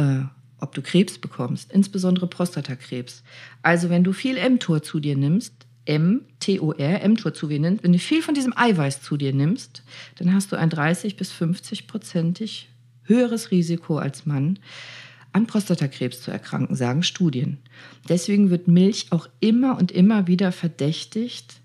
äh, 0.02 0.26
ob 0.60 0.76
du 0.76 0.82
Krebs 0.82 1.18
bekommst, 1.18 1.72
insbesondere 1.72 2.28
Prostatakrebs. 2.28 3.24
Also 3.64 3.90
wenn 3.90 4.04
du 4.04 4.14
viel 4.14 4.38
mTOR 4.50 4.84
zu 4.84 5.00
dir 5.00 5.16
nimmst, 5.16 5.54
M-T-O-R, 5.86 7.10
mTOR 7.10 7.34
zu 7.34 7.48
dir 7.48 7.60
nimmst, 7.60 7.84
wenn 7.84 7.94
du 7.94 8.00
viel 8.00 8.22
von 8.22 8.36
diesem 8.36 8.56
Eiweiß 8.56 9.02
zu 9.02 9.18
dir 9.18 9.34
nimmst, 9.34 9.84
dann 10.18 10.34
hast 10.34 10.52
du 10.52 10.56
ein 10.56 10.70
30 10.70 11.16
bis 11.16 11.32
50 11.32 11.88
prozentig 11.88 12.70
höheres 13.04 13.52
Risiko 13.52 13.98
als 13.98 14.26
Mann, 14.26 14.60
an 15.34 15.48
Prostatakrebs 15.48 16.22
zu 16.22 16.30
erkranken, 16.30 16.76
sagen 16.76 17.04
Studien. 17.04 17.58
Deswegen 18.08 18.50
wird 18.50 18.68
Milch 18.68 19.08
auch 19.12 19.28
immer 19.40 19.78
und 19.78 19.92
immer 19.92 20.28
wieder 20.28 20.52
verdächtigt, 20.52 21.61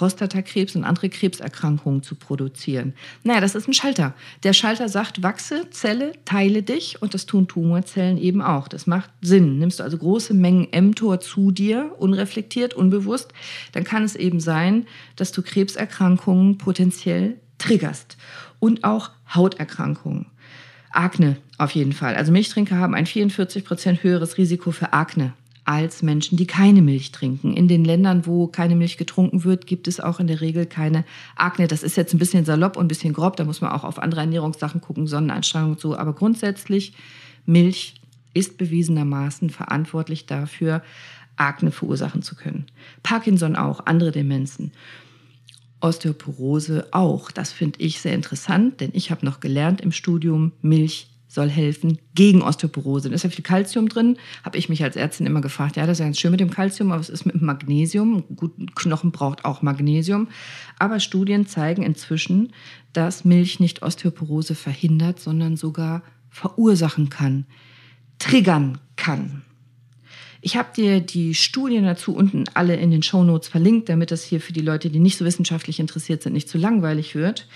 Prostatakrebs 0.00 0.76
und 0.76 0.84
andere 0.84 1.10
Krebserkrankungen 1.10 2.02
zu 2.02 2.14
produzieren. 2.14 2.94
Naja, 3.22 3.42
das 3.42 3.54
ist 3.54 3.68
ein 3.68 3.74
Schalter. 3.74 4.14
Der 4.44 4.54
Schalter 4.54 4.88
sagt, 4.88 5.22
wachse, 5.22 5.68
Zelle, 5.72 6.12
teile 6.24 6.62
dich 6.62 7.02
und 7.02 7.12
das 7.12 7.26
tun 7.26 7.48
Tumorzellen 7.48 8.16
eben 8.16 8.40
auch. 8.40 8.66
Das 8.68 8.86
macht 8.86 9.10
Sinn. 9.20 9.58
Nimmst 9.58 9.78
du 9.78 9.82
also 9.84 9.98
große 9.98 10.32
Mengen 10.32 10.68
mTOR 10.72 11.20
zu 11.20 11.50
dir, 11.50 11.94
unreflektiert, 11.98 12.72
unbewusst, 12.72 13.34
dann 13.72 13.84
kann 13.84 14.02
es 14.02 14.16
eben 14.16 14.40
sein, 14.40 14.86
dass 15.16 15.32
du 15.32 15.42
Krebserkrankungen 15.42 16.56
potenziell 16.56 17.36
triggerst 17.58 18.16
und 18.58 18.84
auch 18.84 19.10
Hauterkrankungen. 19.34 20.28
Akne 20.92 21.36
auf 21.58 21.72
jeden 21.72 21.92
Fall. 21.92 22.16
Also 22.16 22.32
Milchtrinker 22.32 22.76
haben 22.76 22.94
ein 22.94 23.04
44 23.04 23.66
Prozent 23.66 24.02
höheres 24.02 24.38
Risiko 24.38 24.70
für 24.70 24.94
Akne 24.94 25.34
als 25.70 26.02
Menschen, 26.02 26.36
die 26.36 26.48
keine 26.48 26.82
Milch 26.82 27.12
trinken. 27.12 27.54
In 27.54 27.68
den 27.68 27.84
Ländern, 27.84 28.26
wo 28.26 28.48
keine 28.48 28.74
Milch 28.74 28.96
getrunken 28.96 29.44
wird, 29.44 29.68
gibt 29.68 29.86
es 29.86 30.00
auch 30.00 30.18
in 30.18 30.26
der 30.26 30.40
Regel 30.40 30.66
keine 30.66 31.04
Akne. 31.36 31.68
Das 31.68 31.84
ist 31.84 31.96
jetzt 31.96 32.12
ein 32.12 32.18
bisschen 32.18 32.44
salopp 32.44 32.76
und 32.76 32.86
ein 32.86 32.88
bisschen 32.88 33.12
grob, 33.12 33.36
da 33.36 33.44
muss 33.44 33.60
man 33.60 33.70
auch 33.70 33.84
auf 33.84 34.00
andere 34.00 34.22
Ernährungssachen 34.22 34.80
gucken, 34.80 35.06
Sonneneinstrahlung 35.06 35.70
und 35.70 35.80
so. 35.80 35.96
Aber 35.96 36.12
grundsätzlich, 36.12 36.94
Milch 37.46 37.94
ist 38.34 38.58
bewiesenermaßen 38.58 39.48
verantwortlich 39.48 40.26
dafür, 40.26 40.82
Akne 41.36 41.70
verursachen 41.70 42.22
zu 42.22 42.34
können. 42.34 42.66
Parkinson 43.04 43.54
auch, 43.54 43.86
andere 43.86 44.10
Demenzen. 44.10 44.72
Osteoporose 45.80 46.88
auch. 46.90 47.30
Das 47.30 47.52
finde 47.52 47.78
ich 47.78 48.00
sehr 48.00 48.14
interessant, 48.14 48.80
denn 48.80 48.90
ich 48.92 49.12
habe 49.12 49.24
noch 49.24 49.38
gelernt 49.38 49.80
im 49.80 49.92
Studium, 49.92 50.50
Milch 50.62 51.10
soll 51.30 51.48
helfen 51.48 51.98
gegen 52.16 52.42
Osteoporose. 52.42 53.08
Da 53.08 53.14
ist 53.14 53.22
ja 53.22 53.30
viel 53.30 53.44
Kalzium 53.44 53.88
drin. 53.88 54.18
Habe 54.42 54.58
ich 54.58 54.68
mich 54.68 54.82
als 54.82 54.96
Ärztin 54.96 55.26
immer 55.26 55.40
gefragt, 55.40 55.76
ja, 55.76 55.86
das 55.86 55.92
ist 55.92 55.98
ja 56.00 56.06
ganz 56.06 56.18
schön 56.18 56.32
mit 56.32 56.40
dem 56.40 56.50
Kalzium, 56.50 56.90
aber 56.90 57.00
es 57.00 57.08
ist 57.08 57.24
mit 57.24 57.40
Magnesium. 57.40 58.24
Gut, 58.34 58.52
Knochen 58.74 59.12
braucht 59.12 59.44
auch 59.44 59.62
Magnesium. 59.62 60.26
Aber 60.80 60.98
Studien 60.98 61.46
zeigen 61.46 61.84
inzwischen, 61.84 62.52
dass 62.92 63.24
Milch 63.24 63.60
nicht 63.60 63.82
Osteoporose 63.82 64.56
verhindert, 64.56 65.20
sondern 65.20 65.56
sogar 65.56 66.02
verursachen 66.30 67.10
kann, 67.10 67.46
triggern 68.18 68.78
kann. 68.96 69.42
Ich 70.42 70.56
habe 70.56 70.70
dir 70.74 71.00
die 71.00 71.34
Studien 71.34 71.84
dazu 71.84 72.12
unten 72.12 72.44
alle 72.54 72.74
in 72.74 72.90
den 72.90 73.04
Show 73.04 73.22
Notes 73.22 73.48
verlinkt, 73.48 73.88
damit 73.88 74.10
das 74.10 74.24
hier 74.24 74.40
für 74.40 74.52
die 74.52 74.62
Leute, 74.62 74.90
die 74.90 74.98
nicht 74.98 75.16
so 75.18 75.24
wissenschaftlich 75.24 75.78
interessiert 75.78 76.22
sind, 76.22 76.32
nicht 76.32 76.48
zu 76.48 76.58
langweilig 76.58 77.14
wird. 77.14 77.46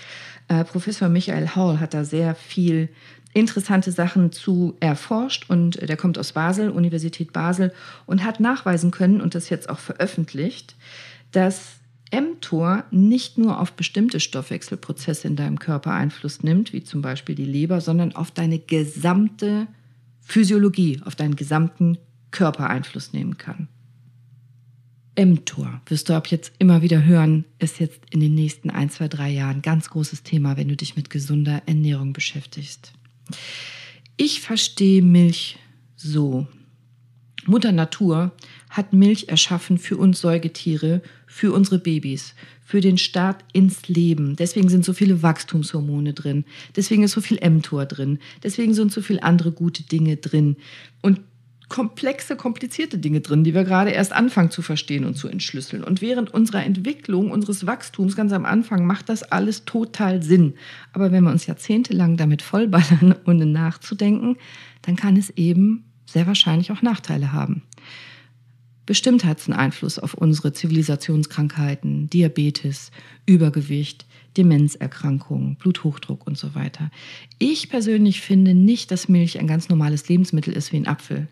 Äh, 0.47 0.63
Professor 0.63 1.09
Michael 1.09 1.49
Hall 1.49 1.79
hat 1.79 1.93
da 1.93 2.03
sehr 2.03 2.35
viel 2.35 2.89
interessante 3.33 3.91
Sachen 3.91 4.31
zu 4.31 4.75
erforscht 4.79 5.49
und 5.49 5.81
der 5.87 5.97
kommt 5.97 6.17
aus 6.17 6.31
Basel, 6.31 6.69
Universität 6.69 7.33
Basel 7.33 7.73
und 8.05 8.23
hat 8.23 8.39
nachweisen 8.39 8.91
können 8.91 9.19
und 9.19 9.35
das 9.35 9.49
jetzt 9.49 9.69
auch 9.69 9.79
veröffentlicht, 9.79 10.75
dass 11.31 11.75
mTOR 12.13 12.85
nicht 12.91 13.37
nur 13.37 13.59
auf 13.59 13.73
bestimmte 13.73 14.21
Stoffwechselprozesse 14.21 15.27
in 15.27 15.35
deinem 15.35 15.59
Körper 15.59 15.91
Einfluss 15.91 16.43
nimmt, 16.43 16.71
wie 16.71 16.83
zum 16.83 17.01
Beispiel 17.01 17.35
die 17.35 17.45
Leber, 17.45 17.81
sondern 17.81 18.15
auf 18.15 18.31
deine 18.31 18.59
gesamte 18.59 19.67
Physiologie, 20.21 21.01
auf 21.03 21.15
deinen 21.15 21.35
gesamten 21.35 21.97
Körper 22.31 22.69
Einfluss 22.69 23.11
nehmen 23.11 23.37
kann. 23.37 23.67
mTOR, 25.17 25.81
wirst 25.87 26.09
du 26.09 26.13
ab 26.13 26.27
jetzt 26.27 26.53
immer 26.59 26.81
wieder 26.81 27.03
hören, 27.05 27.45
ist 27.59 27.79
jetzt 27.79 28.01
in 28.09 28.19
den 28.19 28.35
nächsten 28.35 28.69
ein, 28.69 28.89
zwei, 28.89 29.07
drei 29.07 29.29
Jahren 29.29 29.61
ganz 29.61 29.89
großes 29.89 30.23
Thema, 30.23 30.57
wenn 30.57 30.67
du 30.67 30.75
dich 30.75 30.95
mit 30.95 31.09
gesunder 31.09 31.61
Ernährung 31.65 32.13
beschäftigst. 32.13 32.91
Ich 34.17 34.41
verstehe 34.41 35.01
Milch 35.01 35.57
so. 35.95 36.47
Mutter 37.45 37.71
Natur 37.71 38.31
hat 38.69 38.93
Milch 38.93 39.29
erschaffen 39.29 39.77
für 39.77 39.97
uns 39.97 40.19
Säugetiere, 40.19 41.01
für 41.27 41.53
unsere 41.53 41.79
Babys, 41.79 42.33
für 42.65 42.81
den 42.81 42.97
Start 42.97 43.43
ins 43.53 43.87
Leben. 43.87 44.35
Deswegen 44.35 44.69
sind 44.69 44.83
so 44.83 44.93
viele 44.93 45.21
Wachstumshormone 45.21 46.13
drin. 46.13 46.45
Deswegen 46.75 47.03
ist 47.03 47.11
so 47.11 47.21
viel 47.21 47.39
mTOR 47.47 47.85
drin. 47.85 48.19
Deswegen 48.43 48.73
sind 48.73 48.91
so 48.91 49.01
viele 49.01 49.21
andere 49.21 49.51
gute 49.51 49.83
Dinge 49.83 50.17
drin. 50.17 50.57
Und 51.01 51.21
komplexe, 51.69 52.35
komplizierte 52.35 52.97
Dinge 52.97 53.21
drin, 53.21 53.43
die 53.43 53.53
wir 53.53 53.63
gerade 53.63 53.91
erst 53.91 54.13
anfangen 54.13 54.51
zu 54.51 54.61
verstehen 54.61 55.05
und 55.05 55.15
zu 55.15 55.27
entschlüsseln. 55.27 55.83
Und 55.83 56.01
während 56.01 56.33
unserer 56.33 56.63
Entwicklung, 56.63 57.31
unseres 57.31 57.65
Wachstums 57.65 58.15
ganz 58.15 58.33
am 58.33 58.45
Anfang 58.45 58.85
macht 58.85 59.09
das 59.09 59.23
alles 59.23 59.65
total 59.65 60.21
Sinn. 60.21 60.53
Aber 60.93 61.11
wenn 61.11 61.23
wir 61.23 61.31
uns 61.31 61.47
jahrzehntelang 61.47 62.17
damit 62.17 62.41
vollballern, 62.41 63.15
ohne 63.25 63.45
nachzudenken, 63.45 64.37
dann 64.83 64.95
kann 64.95 65.17
es 65.17 65.31
eben 65.31 65.85
sehr 66.05 66.27
wahrscheinlich 66.27 66.71
auch 66.71 66.81
Nachteile 66.81 67.33
haben. 67.33 67.63
Bestimmt 68.85 69.25
hat 69.25 69.39
es 69.39 69.49
einen 69.49 69.57
Einfluss 69.57 69.97
auf 69.97 70.13
unsere 70.13 70.53
Zivilisationskrankheiten, 70.53 72.07
Diabetes, 72.07 72.91
Übergewicht, 73.25 74.05
Demenzerkrankungen, 74.37 75.55
Bluthochdruck 75.55 76.27
und 76.27 76.37
so 76.37 76.53
weiter. 76.53 76.91
Ich 77.39 77.69
persönlich 77.69 78.21
finde 78.21 78.53
nicht, 78.53 78.91
dass 78.91 79.09
Milch 79.09 79.39
ein 79.39 79.47
ganz 79.47 79.69
normales 79.69 80.07
Lebensmittel 80.07 80.53
ist 80.53 80.71
wie 80.71 80.77
ein 80.77 80.87
Apfel 80.87 81.27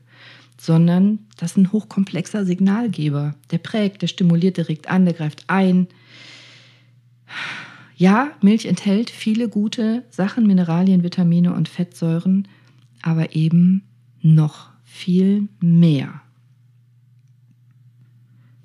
sondern 0.60 1.20
das 1.38 1.52
ist 1.52 1.58
ein 1.58 1.72
hochkomplexer 1.72 2.46
Signalgeber. 2.46 3.36
Der 3.52 3.58
prägt, 3.58 4.02
der 4.02 4.08
stimuliert, 4.08 4.58
der 4.58 4.70
regt 4.70 4.90
an, 4.90 5.06
der 5.06 5.14
greift 5.14 5.44
ein. 5.48 5.88
Ja, 7.96 8.32
Milch 8.42 8.66
enthält 8.66 9.10
viele 9.10 9.50
gute 9.50 10.04
Sachen, 10.10 10.48
Mineralien, 10.48 11.04
Vitamine 11.04 11.54
und 11.54 11.70
Fettsäuren, 11.70 12.48
aber 13.02 13.36
eben 13.36 13.84
noch 14.22 14.70
viel 14.84 15.48
mehr. 15.60 16.23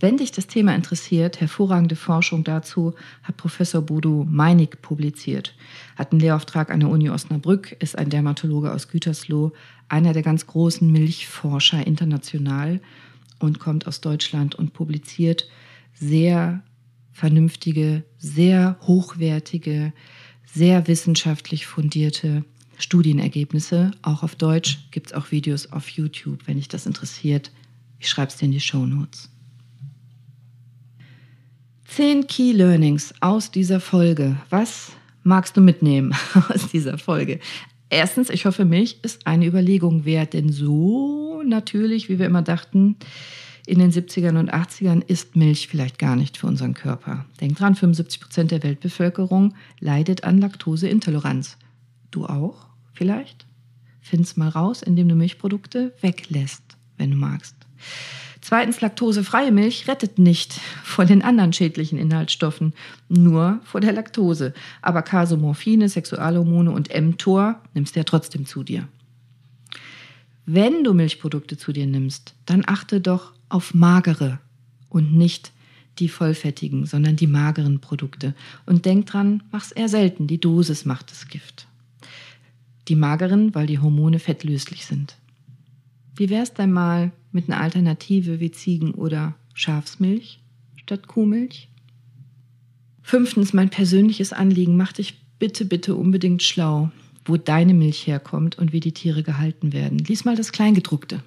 Wenn 0.00 0.16
dich 0.16 0.30
das 0.30 0.46
Thema 0.46 0.76
interessiert, 0.76 1.40
hervorragende 1.40 1.96
Forschung 1.96 2.44
dazu 2.44 2.94
hat 3.24 3.37
Professor 3.37 3.82
Bodo 3.82 4.24
Meinig 4.28 4.80
publiziert. 4.80 5.56
Hat 5.96 6.12
einen 6.12 6.20
Lehrauftrag 6.20 6.70
an 6.70 6.80
der 6.80 6.88
Uni 6.88 7.11
Osnabrück, 7.11 7.72
ist 7.80 7.98
ein 7.98 8.08
Dermatologe 8.08 8.72
aus 8.72 8.88
Gütersloh, 8.88 9.52
einer 9.88 10.12
der 10.12 10.22
ganz 10.22 10.46
großen 10.46 10.90
Milchforscher 10.90 11.84
international 11.84 12.80
und 13.40 13.58
kommt 13.58 13.88
aus 13.88 14.00
Deutschland 14.00 14.54
und 14.54 14.72
publiziert 14.72 15.48
sehr 15.94 16.62
vernünftige, 17.11 18.04
sehr 18.18 18.78
hochwertige, 18.82 19.92
sehr 20.46 20.87
wissenschaftlich 20.87 21.66
fundierte 21.66 22.44
Studienergebnisse, 22.78 23.90
auch 24.02 24.22
auf 24.22 24.37
Deutsch, 24.37 24.78
gibt 24.92 25.08
es 25.08 25.12
auch 25.12 25.32
Videos 25.32 25.72
auf 25.72 25.88
YouTube, 25.88 26.46
wenn 26.46 26.58
dich 26.58 26.68
das 26.68 26.87
interessiert. 26.87 27.50
Ich 27.98 28.08
schreibe 28.08 28.28
es 28.28 28.37
dir 28.37 28.44
in 28.44 28.52
die 28.52 28.61
Show 28.61 28.87
Notes. 28.87 29.30
Zehn 31.88 32.27
Key 32.29 32.53
Learnings 32.53 33.12
aus 33.20 33.51
dieser 33.51 33.81
Folge. 33.81 34.37
Was 34.51 34.92
magst 35.24 35.57
du 35.57 35.61
mitnehmen 35.61 36.14
aus 36.48 36.68
dieser 36.68 36.96
Folge? 36.96 37.40
Erstens, 37.88 38.31
ich 38.31 38.44
hoffe, 38.44 38.64
Milch 38.64 38.98
ist 39.03 39.27
eine 39.27 39.46
Überlegung 39.46 40.05
wert, 40.05 40.35
denn 40.35 40.53
so 40.53 41.42
natürlich, 41.44 42.09
wie 42.09 42.18
wir 42.18 42.27
immer 42.27 42.42
dachten, 42.42 42.96
in 43.66 43.81
den 43.81 43.90
70ern 43.90 44.38
und 44.38 44.53
80ern 44.53 45.03
ist 45.05 45.35
Milch 45.35 45.66
vielleicht 45.66 45.98
gar 45.98 46.14
nicht 46.14 46.37
für 46.37 46.46
unseren 46.46 46.74
Körper. 46.74 47.24
Denk 47.40 47.57
dran, 47.57 47.74
75 47.74 48.20
Prozent 48.20 48.51
der 48.51 48.62
Weltbevölkerung 48.62 49.55
leidet 49.81 50.22
an 50.24 50.38
Laktoseintoleranz. 50.38 51.57
Du 52.11 52.27
auch 52.27 52.66
vielleicht? 52.92 53.46
Find's 54.01 54.37
mal 54.37 54.51
raus, 54.51 54.83
indem 54.83 55.09
du 55.09 55.16
Milchprodukte 55.16 55.94
weglässt, 56.01 56.62
wenn 56.96 57.11
du 57.11 57.16
magst. 57.16 57.57
Zweitens, 58.40 58.81
laktosefreie 58.81 59.51
Milch 59.51 59.88
rettet 59.88 60.18
nicht 60.18 60.53
vor 60.85 61.05
den 61.05 61.22
anderen 61.22 61.53
schädlichen 61.53 61.98
Inhaltsstoffen, 61.98 62.72
nur 63.09 63.61
vor 63.64 63.81
der 63.81 63.92
Laktose. 63.92 64.55
Aber 64.81 65.03
Casomorphine, 65.03 65.88
Sexualhormone 65.88 66.70
und 66.70 66.88
mTOR 66.94 67.61
nimmst 67.74 67.96
du 67.96 68.01
ja 68.01 68.05
trotzdem 68.05 68.46
zu 68.46 68.62
dir. 68.62 68.87
Wenn 70.46 70.83
du 70.83 70.94
Milchprodukte 70.94 71.59
zu 71.59 71.72
dir 71.72 71.87
nimmst, 71.87 72.35
dann 72.46 72.62
achte 72.66 73.01
doch 73.01 73.33
auf 73.48 73.74
magere 73.74 74.38
und 74.88 75.14
nicht 75.14 75.53
die 75.98 76.09
vollfettigen, 76.09 76.87
sondern 76.87 77.16
die 77.16 77.27
mageren 77.27 77.81
Produkte. 77.81 78.35
Und 78.64 78.87
denk 78.87 79.07
dran, 79.07 79.42
mach's 79.51 79.72
eher 79.72 79.88
selten. 79.88 80.27
Die 80.27 80.40
Dosis 80.40 80.85
macht 80.85 81.11
das 81.11 81.29
Gift. 81.29 81.66
Die 82.88 82.94
mageren, 82.94 83.55
weil 83.55 83.66
die 83.66 83.79
Hormone 83.79 84.18
fettlöslich 84.18 84.87
sind. 84.87 85.16
Wie 86.18 86.31
wär's 86.31 86.52
denn 86.52 86.72
mal 86.72 87.12
mit 87.31 87.48
einer 87.48 87.61
Alternative 87.61 88.40
wie 88.40 88.50
Ziegen- 88.50 88.94
oder 88.94 89.37
Schafsmilch 89.54 90.40
statt 90.74 91.07
Kuhmilch? 91.07 91.68
Fünftens, 93.02 93.52
mein 93.52 93.70
persönliches 93.70 94.33
Anliegen, 94.33 94.76
mach 94.76 94.92
dich 94.92 95.20
bitte, 95.38 95.64
bitte 95.64 95.94
unbedingt 95.94 96.42
schlau, 96.42 96.90
wo 97.24 97.37
deine 97.37 97.72
Milch 97.72 98.09
herkommt 98.09 98.59
und 98.59 98.72
wie 98.72 98.81
die 98.81 98.92
Tiere 98.92 99.22
gehalten 99.22 99.72
werden. 99.72 99.98
Lies 99.98 100.24
mal 100.24 100.35
das 100.35 100.50
Kleingedruckte. 100.50 101.22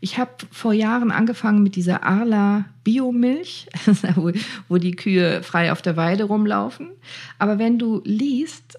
Ich 0.00 0.16
habe 0.16 0.32
vor 0.50 0.72
Jahren 0.72 1.10
angefangen 1.10 1.62
mit 1.62 1.76
dieser 1.76 2.02
Arla 2.02 2.64
Biomilch, 2.84 3.66
wo 4.68 4.78
die 4.78 4.92
Kühe 4.92 5.42
frei 5.42 5.72
auf 5.72 5.82
der 5.82 5.98
Weide 5.98 6.24
rumlaufen. 6.24 6.88
Aber 7.38 7.58
wenn 7.58 7.78
du 7.78 8.00
liest 8.04 8.78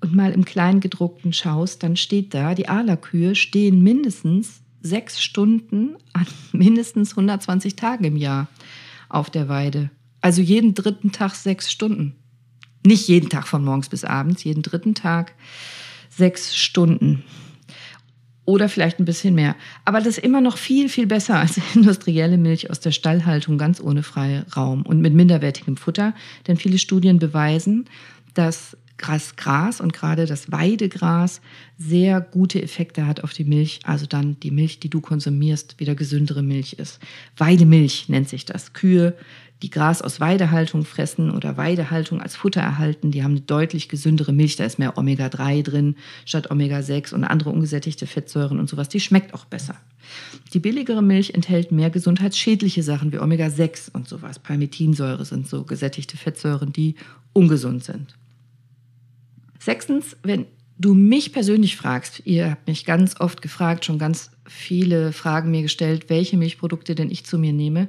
und 0.00 0.14
mal 0.14 0.32
im 0.32 0.44
Kleingedruckten 0.44 1.32
schaust, 1.32 1.82
dann 1.82 1.96
steht 1.96 2.34
da, 2.34 2.54
die 2.54 2.68
Arla-Kühe 2.68 3.34
stehen 3.34 3.82
mindestens 3.82 4.60
sechs 4.82 5.22
Stunden 5.22 5.96
an 6.12 6.26
mindestens 6.52 7.12
120 7.12 7.76
Tagen 7.76 8.04
im 8.04 8.16
Jahr 8.16 8.48
auf 9.08 9.30
der 9.30 9.48
Weide. 9.48 9.90
Also 10.20 10.42
jeden 10.42 10.74
dritten 10.74 11.12
Tag 11.12 11.34
sechs 11.34 11.70
Stunden. 11.70 12.14
Nicht 12.84 13.08
jeden 13.08 13.28
Tag 13.28 13.46
von 13.46 13.64
morgens 13.64 13.88
bis 13.88 14.04
abends, 14.04 14.44
jeden 14.44 14.62
dritten 14.62 14.94
Tag 14.94 15.34
sechs 16.08 16.56
Stunden. 16.56 17.24
Oder 18.44 18.68
vielleicht 18.68 19.00
ein 19.00 19.04
bisschen 19.04 19.34
mehr. 19.34 19.56
Aber 19.84 19.98
das 19.98 20.06
ist 20.06 20.18
immer 20.18 20.40
noch 20.40 20.56
viel, 20.56 20.88
viel 20.88 21.06
besser 21.06 21.40
als 21.40 21.60
industrielle 21.74 22.38
Milch 22.38 22.70
aus 22.70 22.80
der 22.80 22.92
Stallhaltung 22.92 23.58
ganz 23.58 23.80
ohne 23.80 24.02
Freiraum 24.02 24.82
und 24.82 25.00
mit 25.00 25.14
minderwertigem 25.14 25.76
Futter. 25.76 26.14
Denn 26.46 26.56
viele 26.56 26.78
Studien 26.78 27.18
beweisen, 27.18 27.86
dass 28.34 28.76
Gras, 28.98 29.36
Gras 29.36 29.80
und 29.80 29.92
gerade 29.92 30.26
das 30.26 30.50
Weidegras 30.50 31.40
sehr 31.78 32.20
gute 32.20 32.62
Effekte 32.62 33.06
hat 33.06 33.22
auf 33.22 33.32
die 33.32 33.44
Milch, 33.44 33.80
also 33.84 34.06
dann 34.06 34.40
die 34.40 34.50
Milch, 34.50 34.80
die 34.80 34.88
du 34.88 35.00
konsumierst, 35.00 35.78
wieder 35.78 35.94
gesündere 35.94 36.42
Milch 36.42 36.74
ist. 36.74 37.00
Weidemilch 37.36 38.08
nennt 38.08 38.28
sich 38.28 38.46
das. 38.46 38.72
Kühe, 38.72 39.14
die 39.62 39.70
Gras 39.70 40.02
aus 40.02 40.20
Weidehaltung 40.20 40.84
fressen 40.84 41.30
oder 41.30 41.56
Weidehaltung 41.56 42.20
als 42.20 42.36
Futter 42.36 42.60
erhalten, 42.60 43.10
die 43.10 43.22
haben 43.22 43.32
eine 43.32 43.40
deutlich 43.40 43.88
gesündere 43.88 44.32
Milch. 44.32 44.56
Da 44.56 44.64
ist 44.64 44.78
mehr 44.78 44.98
Omega-3 44.98 45.62
drin 45.62 45.96
statt 46.24 46.50
Omega-6 46.50 47.14
und 47.14 47.24
andere 47.24 47.50
ungesättigte 47.50 48.06
Fettsäuren 48.06 48.58
und 48.58 48.68
sowas. 48.68 48.88
Die 48.88 49.00
schmeckt 49.00 49.32
auch 49.32 49.46
besser. 49.46 49.76
Die 50.52 50.60
billigere 50.60 51.02
Milch 51.02 51.30
enthält 51.34 51.72
mehr 51.72 51.90
gesundheitsschädliche 51.90 52.82
Sachen 52.82 53.12
wie 53.12 53.18
Omega-6 53.18 53.92
und 53.92 54.08
sowas. 54.08 54.38
Palmitinsäure 54.38 55.24
sind 55.24 55.48
so 55.48 55.64
gesättigte 55.64 56.16
Fettsäuren, 56.16 56.72
die 56.72 56.94
ungesund 57.32 57.82
sind. 57.82 58.14
Sechstens, 59.66 60.16
wenn 60.22 60.46
du 60.78 60.94
mich 60.94 61.32
persönlich 61.32 61.76
fragst, 61.76 62.22
ihr 62.24 62.52
habt 62.52 62.68
mich 62.68 62.84
ganz 62.84 63.20
oft 63.20 63.42
gefragt, 63.42 63.84
schon 63.84 63.98
ganz 63.98 64.30
viele 64.46 65.10
Fragen 65.10 65.50
mir 65.50 65.62
gestellt, 65.62 66.04
welche 66.08 66.36
Milchprodukte 66.36 66.94
denn 66.94 67.10
ich 67.10 67.26
zu 67.26 67.36
mir 67.36 67.52
nehme. 67.52 67.88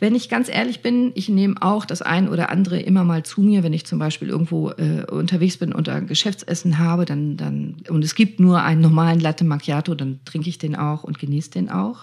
Wenn 0.00 0.14
ich 0.14 0.28
ganz 0.28 0.50
ehrlich 0.50 0.82
bin, 0.82 1.12
ich 1.14 1.30
nehme 1.30 1.54
auch 1.62 1.86
das 1.86 2.02
ein 2.02 2.28
oder 2.28 2.50
andere 2.50 2.78
immer 2.78 3.04
mal 3.04 3.22
zu 3.22 3.40
mir, 3.40 3.62
wenn 3.62 3.72
ich 3.72 3.86
zum 3.86 3.98
Beispiel 3.98 4.28
irgendwo 4.28 4.68
äh, 4.72 5.06
unterwegs 5.10 5.56
bin 5.56 5.72
und 5.72 5.88
ein 5.88 6.06
Geschäftsessen 6.06 6.78
habe, 6.78 7.06
dann, 7.06 7.38
dann, 7.38 7.76
und 7.88 8.04
es 8.04 8.14
gibt 8.14 8.38
nur 8.38 8.62
einen 8.62 8.82
normalen 8.82 9.18
Latte 9.18 9.44
Macchiato, 9.44 9.94
dann 9.94 10.20
trinke 10.26 10.50
ich 10.50 10.58
den 10.58 10.76
auch 10.76 11.04
und 11.04 11.18
genieße 11.18 11.52
den 11.52 11.70
auch. 11.70 12.00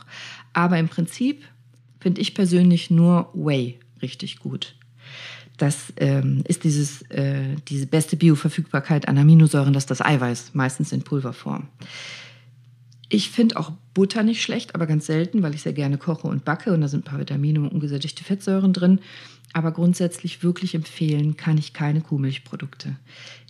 Aber 0.54 0.80
im 0.80 0.90
Prinzip 0.90 1.44
finde 2.00 2.22
ich 2.22 2.34
persönlich 2.34 2.90
nur 2.90 3.30
Whey 3.36 3.78
richtig 4.02 4.40
gut. 4.40 4.74
Das 5.58 5.94
ähm, 5.98 6.44
ist 6.48 6.64
dieses, 6.64 7.02
äh, 7.04 7.56
diese 7.68 7.88
beste 7.88 8.18
Bioverfügbarkeit 8.18 9.08
an 9.08 9.18
Aminosäuren, 9.18 9.74
das 9.74 9.84
ist 9.84 9.92
das 9.92 10.02
Eiweiß, 10.02 10.52
meistens 10.54 10.92
in 10.92 11.02
Pulverform. 11.02 11.68
Ich 13.08 13.30
finde 13.30 13.58
auch 13.58 13.72
Butter 13.94 14.24
nicht 14.24 14.42
schlecht, 14.42 14.76
aber 14.76 14.88
ganz 14.88 15.06
selten, 15.06 15.44
weil 15.44 15.56
ich 15.56 15.62
sehr 15.62 15.74
gerne 15.74 15.98
koche 15.98 16.28
und 16.28 16.44
backe 16.44 16.74
und 16.74 16.82
da 16.82 16.88
sind 16.88 17.02
ein 17.02 17.10
paar 17.10 17.20
Vitamine 17.20 17.62
und 17.62 17.70
ungesättigte 17.70 18.24
Fettsäuren 18.24 18.74
drin. 18.74 19.00
Aber 19.54 19.72
grundsätzlich 19.72 20.44
wirklich 20.44 20.76
empfehlen 20.76 21.38
kann 21.38 21.58
ich 21.58 21.72
keine 21.72 22.02
Kuhmilchprodukte. 22.02 22.98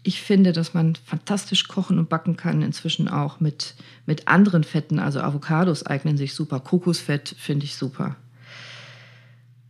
Ich 0.04 0.22
finde, 0.22 0.54
dass 0.54 0.76
man 0.76 0.96
fantastisch 1.04 1.68
kochen 1.68 1.98
und 1.98 2.10
backen 2.10 2.38
kann, 2.38 2.62
inzwischen 2.62 3.08
auch 3.08 3.40
mit, 3.40 3.74
mit 4.06 4.28
anderen 4.28 4.64
Fetten. 4.64 5.00
Also 5.00 5.22
Avocados 5.22 5.84
eignen 5.84 6.16
sich 6.16 6.36
super. 6.36 6.60
Kokosfett 6.60 7.34
finde 7.40 7.66
ich 7.66 7.76
super 7.76 8.18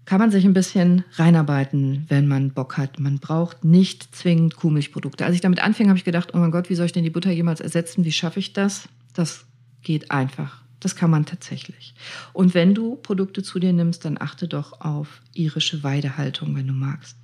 kann 0.06 0.20
man 0.20 0.32
sich 0.32 0.46
ein 0.46 0.54
bisschen 0.54 1.04
reinarbeiten, 1.14 2.06
wenn 2.10 2.28
man 2.28 2.52
Bock 2.52 2.78
hat. 2.78 3.00
Man 3.00 3.18
braucht 3.18 3.66
nicht 3.66 4.16
zwingend 4.16 4.56
Kuhmilchprodukte. 4.56 5.26
Als 5.26 5.36
ich 5.36 5.42
damit 5.42 5.60
anfing, 5.60 5.88
habe 5.88 5.98
ich 5.98 6.06
gedacht, 6.06 6.34
oh 6.34 6.38
mein 6.38 6.52
Gott, 6.52 6.70
wie 6.70 6.76
soll 6.76 6.86
ich 6.86 6.92
denn 6.92 7.04
die 7.04 7.10
Butter 7.10 7.32
jemals 7.32 7.60
ersetzen? 7.60 8.06
Wie 8.06 8.12
schaffe 8.12 8.40
ich 8.40 8.54
das? 8.54 8.88
Das 9.14 9.46
geht 9.82 10.12
einfach. 10.12 10.62
Das 10.80 10.96
kann 10.96 11.10
man 11.10 11.26
tatsächlich. 11.26 11.96
Und 12.34 12.54
wenn 12.54 12.76
du 12.76 12.98
Produkte 12.98 13.42
zu 13.42 13.60
dir 13.60 13.74
nimmst, 13.74 14.06
dann 14.06 14.22
achte 14.22 14.48
doch 14.48 14.82
auf 14.82 15.22
irische 15.34 15.84
Weidehaltung, 15.84 16.56
wenn 16.56 16.68
du 16.68 16.74
magst. 16.74 17.18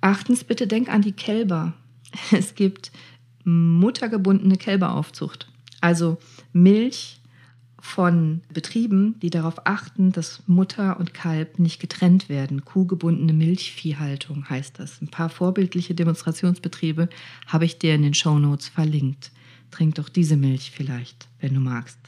Achtens, 0.00 0.44
bitte 0.44 0.66
denk 0.66 0.88
an 0.88 1.02
die 1.02 1.12
Kälber. 1.12 1.74
Es 2.32 2.54
gibt 2.54 2.92
muttergebundene 3.44 4.56
Kälberaufzucht. 4.56 5.48
Also 5.80 6.18
Milch 6.52 7.20
von 7.92 8.40
Betrieben, 8.50 9.16
die 9.20 9.28
darauf 9.28 9.66
achten, 9.66 10.12
dass 10.12 10.42
Mutter 10.46 10.98
und 10.98 11.12
Kalb 11.12 11.58
nicht 11.58 11.78
getrennt 11.78 12.30
werden. 12.30 12.64
Kuhgebundene 12.64 13.34
Milchviehhaltung 13.34 14.48
heißt 14.48 14.78
das. 14.78 15.02
Ein 15.02 15.08
paar 15.08 15.28
vorbildliche 15.28 15.94
Demonstrationsbetriebe 15.94 17.10
habe 17.46 17.64
ich 17.66 17.78
dir 17.78 17.94
in 17.94 18.00
den 18.00 18.14
Show 18.14 18.38
Notes 18.38 18.68
verlinkt. 18.68 19.30
Trink 19.70 19.96
doch 19.96 20.08
diese 20.08 20.38
Milch 20.38 20.70
vielleicht, 20.74 21.28
wenn 21.40 21.52
du 21.52 21.60
magst. 21.60 21.98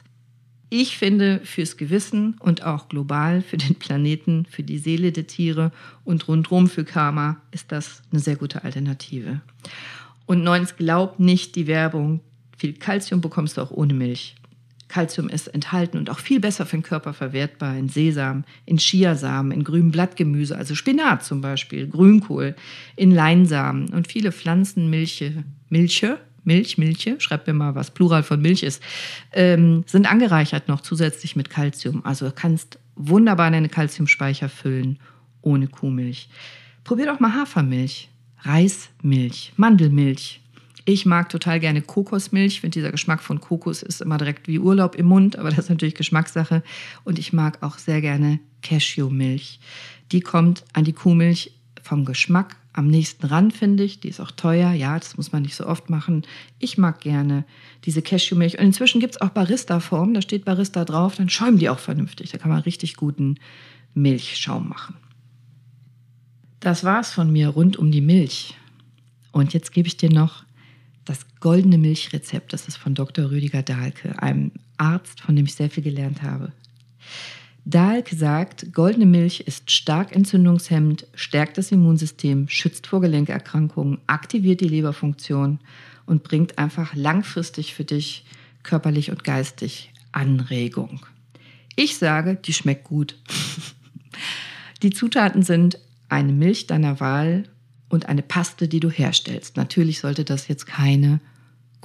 Ich 0.71 0.97
finde, 0.97 1.41
fürs 1.43 1.77
Gewissen 1.77 2.35
und 2.39 2.63
auch 2.63 2.89
global 2.89 3.43
für 3.43 3.57
den 3.57 3.75
Planeten, 3.75 4.47
für 4.49 4.63
die 4.63 4.79
Seele 4.79 5.11
der 5.11 5.27
Tiere 5.27 5.71
und 6.03 6.27
rundherum 6.27 6.67
für 6.67 6.83
Karma 6.83 7.37
ist 7.51 7.71
das 7.71 8.01
eine 8.11 8.21
sehr 8.21 8.37
gute 8.37 8.63
Alternative. 8.63 9.41
Und 10.25 10.43
neuens, 10.43 10.77
glaub 10.77 11.19
nicht 11.19 11.55
die 11.55 11.67
Werbung. 11.67 12.21
Viel 12.57 12.73
Kalzium 12.73 13.21
bekommst 13.21 13.57
du 13.57 13.61
auch 13.61 13.69
ohne 13.69 13.93
Milch. 13.93 14.35
Kalzium 14.95 15.27
ist 15.27 15.47
enthalten 15.47 15.97
und 15.97 16.09
auch 16.09 16.19
viel 16.19 16.39
besser 16.39 16.65
für 16.65 16.77
den 16.77 16.83
Körper 16.83 17.11
verwertbar 17.11 17.75
in 17.75 17.89
Sesam, 17.89 18.45
in 18.65 18.77
Chiasamen, 18.77 19.51
in 19.51 19.65
grünem 19.65 19.91
Blattgemüse, 19.91 20.57
also 20.57 20.73
Spinat 20.73 21.21
zum 21.21 21.41
Beispiel, 21.41 21.89
Grünkohl, 21.89 22.55
in 22.95 23.11
Leinsamen 23.11 23.89
und 23.89 24.07
viele 24.07 24.31
Pflanzenmilche, 24.31 25.43
Milche, 25.67 26.19
Milch, 26.45 26.77
Milche, 26.77 27.19
schreibt 27.19 27.45
mir 27.45 27.53
mal, 27.53 27.75
was 27.75 27.91
Plural 27.91 28.23
von 28.23 28.41
Milch 28.41 28.63
ist, 28.63 28.81
ähm, 29.33 29.83
sind 29.85 30.09
angereichert 30.09 30.69
noch 30.69 30.79
zusätzlich 30.79 31.35
mit 31.35 31.49
Kalzium. 31.49 32.05
Also 32.05 32.31
kannst 32.33 32.79
wunderbar 32.95 33.51
deine 33.51 33.67
Kalziumspeicher 33.67 34.47
füllen 34.47 34.97
ohne 35.41 35.67
Kuhmilch. 35.67 36.29
Probier 36.85 37.07
doch 37.07 37.19
mal 37.19 37.33
Hafermilch, 37.33 38.07
Reismilch, 38.43 39.51
Mandelmilch, 39.57 40.39
ich 40.85 41.07
mag 41.07 41.29
total 41.29 41.59
gerne 41.59 41.81
Kokosmilch. 41.81 42.53
Ich 42.53 42.61
finde, 42.61 42.75
dieser 42.75 42.91
Geschmack 42.91 43.23
von 43.23 43.41
Kokos 43.41 43.81
ist 43.81 44.01
immer 44.01 44.19
direkt 44.19 44.47
wie 44.47 44.59
Urlaub 44.59 44.95
im 44.95 45.07
Mund, 45.07 45.35
aber 45.37 45.49
das 45.49 45.59
ist 45.59 45.69
natürlich 45.69 45.95
Geschmackssache. 45.95 46.61
Und 47.03 47.17
ich 47.17 47.33
mag 47.33 47.63
auch 47.63 47.79
sehr 47.79 48.01
gerne 48.01 48.39
Cashewmilch. 48.61 49.59
Die 50.11 50.21
kommt 50.21 50.63
an 50.73 50.83
die 50.83 50.93
Kuhmilch 50.93 51.51
vom 51.81 52.05
Geschmack 52.05 52.55
am 52.71 52.87
nächsten 52.87 53.25
ran, 53.25 53.49
finde 53.49 53.83
ich. 53.83 53.99
Die 53.99 54.09
ist 54.09 54.19
auch 54.19 54.31
teuer. 54.31 54.73
Ja, 54.73 54.99
das 54.99 55.17
muss 55.17 55.31
man 55.31 55.41
nicht 55.41 55.55
so 55.55 55.65
oft 55.65 55.89
machen. 55.89 56.23
Ich 56.59 56.77
mag 56.77 57.01
gerne 57.01 57.45
diese 57.85 58.03
Cashewmilch. 58.03 58.59
Und 58.59 58.65
inzwischen 58.65 59.01
gibt 59.01 59.15
es 59.15 59.21
auch 59.21 59.29
Barista-Form. 59.29 60.13
Da 60.13 60.21
steht 60.21 60.45
Barista 60.45 60.85
drauf. 60.85 61.15
Dann 61.15 61.29
schäumen 61.29 61.57
die 61.57 61.69
auch 61.69 61.79
vernünftig. 61.79 62.31
Da 62.31 62.37
kann 62.37 62.51
man 62.51 62.61
richtig 62.61 62.95
guten 62.95 63.37
Milchschaum 63.95 64.69
machen. 64.69 64.95
Das 66.59 66.83
war's 66.83 67.11
von 67.11 67.31
mir 67.31 67.49
rund 67.49 67.77
um 67.77 67.91
die 67.91 68.01
Milch. 68.01 68.55
Und 69.31 69.53
jetzt 69.53 69.71
gebe 69.71 69.87
ich 69.87 69.97
dir 69.97 70.11
noch 70.11 70.44
goldene 71.45 71.77
Milchrezept. 71.77 72.53
Das 72.53 72.67
ist 72.67 72.75
von 72.75 72.95
Dr. 72.95 73.29
Rüdiger 73.29 73.61
Dahlke, 73.61 74.19
einem 74.19 74.51
Arzt, 74.77 75.21
von 75.21 75.35
dem 75.35 75.45
ich 75.45 75.53
sehr 75.53 75.69
viel 75.69 75.83
gelernt 75.83 76.23
habe. 76.23 76.51
Dahlke 77.65 78.15
sagt, 78.15 78.73
goldene 78.73 79.05
Milch 79.05 79.41
ist 79.41 79.69
stark 79.69 80.15
entzündungshemmend, 80.15 81.05
stärkt 81.13 81.59
das 81.59 81.71
Immunsystem, 81.71 82.49
schützt 82.49 82.87
vor 82.87 82.99
Gelenkerkrankungen, 82.99 83.99
aktiviert 84.07 84.59
die 84.59 84.67
Leberfunktion 84.67 85.59
und 86.07 86.23
bringt 86.23 86.57
einfach 86.57 86.95
langfristig 86.95 87.75
für 87.75 87.83
dich 87.83 88.25
körperlich 88.63 89.11
und 89.11 89.23
geistig 89.23 89.93
Anregung. 90.13 91.05
Ich 91.75 91.97
sage, 91.97 92.39
die 92.43 92.53
schmeckt 92.53 92.85
gut. 92.85 93.19
Die 94.81 94.89
Zutaten 94.89 95.43
sind 95.43 95.77
eine 96.09 96.33
Milch 96.33 96.65
deiner 96.65 96.99
Wahl 96.99 97.43
und 97.89 98.07
eine 98.07 98.23
Paste, 98.23 98.67
die 98.67 98.79
du 98.79 98.89
herstellst. 98.89 99.57
Natürlich 99.57 99.99
sollte 99.99 100.25
das 100.25 100.47
jetzt 100.47 100.65
keine 100.65 101.19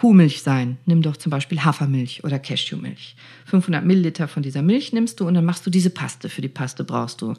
Kuhmilch 0.00 0.40
sein. 0.40 0.78
Nimm 0.86 1.02
doch 1.02 1.18
zum 1.18 1.28
Beispiel 1.28 1.62
Hafermilch 1.62 2.24
oder 2.24 2.38
Cashewmilch. 2.38 3.16
500 3.44 3.84
Milliliter 3.84 4.28
von 4.28 4.42
dieser 4.42 4.62
Milch 4.62 4.94
nimmst 4.94 5.20
du 5.20 5.28
und 5.28 5.34
dann 5.34 5.44
machst 5.44 5.66
du 5.66 5.70
diese 5.70 5.90
Paste. 5.90 6.30
Für 6.30 6.40
die 6.40 6.48
Paste 6.48 6.84
brauchst 6.84 7.20
du 7.20 7.34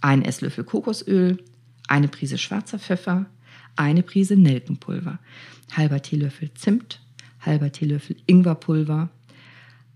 einen 0.00 0.22
Esslöffel 0.22 0.62
Kokosöl, 0.62 1.42
eine 1.88 2.06
Prise 2.06 2.38
schwarzer 2.38 2.78
Pfeffer, 2.78 3.26
eine 3.74 4.04
Prise 4.04 4.36
Nelkenpulver, 4.36 5.18
halber 5.72 6.00
Teelöffel 6.02 6.54
Zimt, 6.54 7.00
halber 7.40 7.72
Teelöffel 7.72 8.14
Ingwerpulver, 8.26 9.10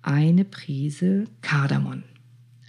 eine 0.02 0.44
Prise 0.44 1.26
Kardamom, 1.40 2.02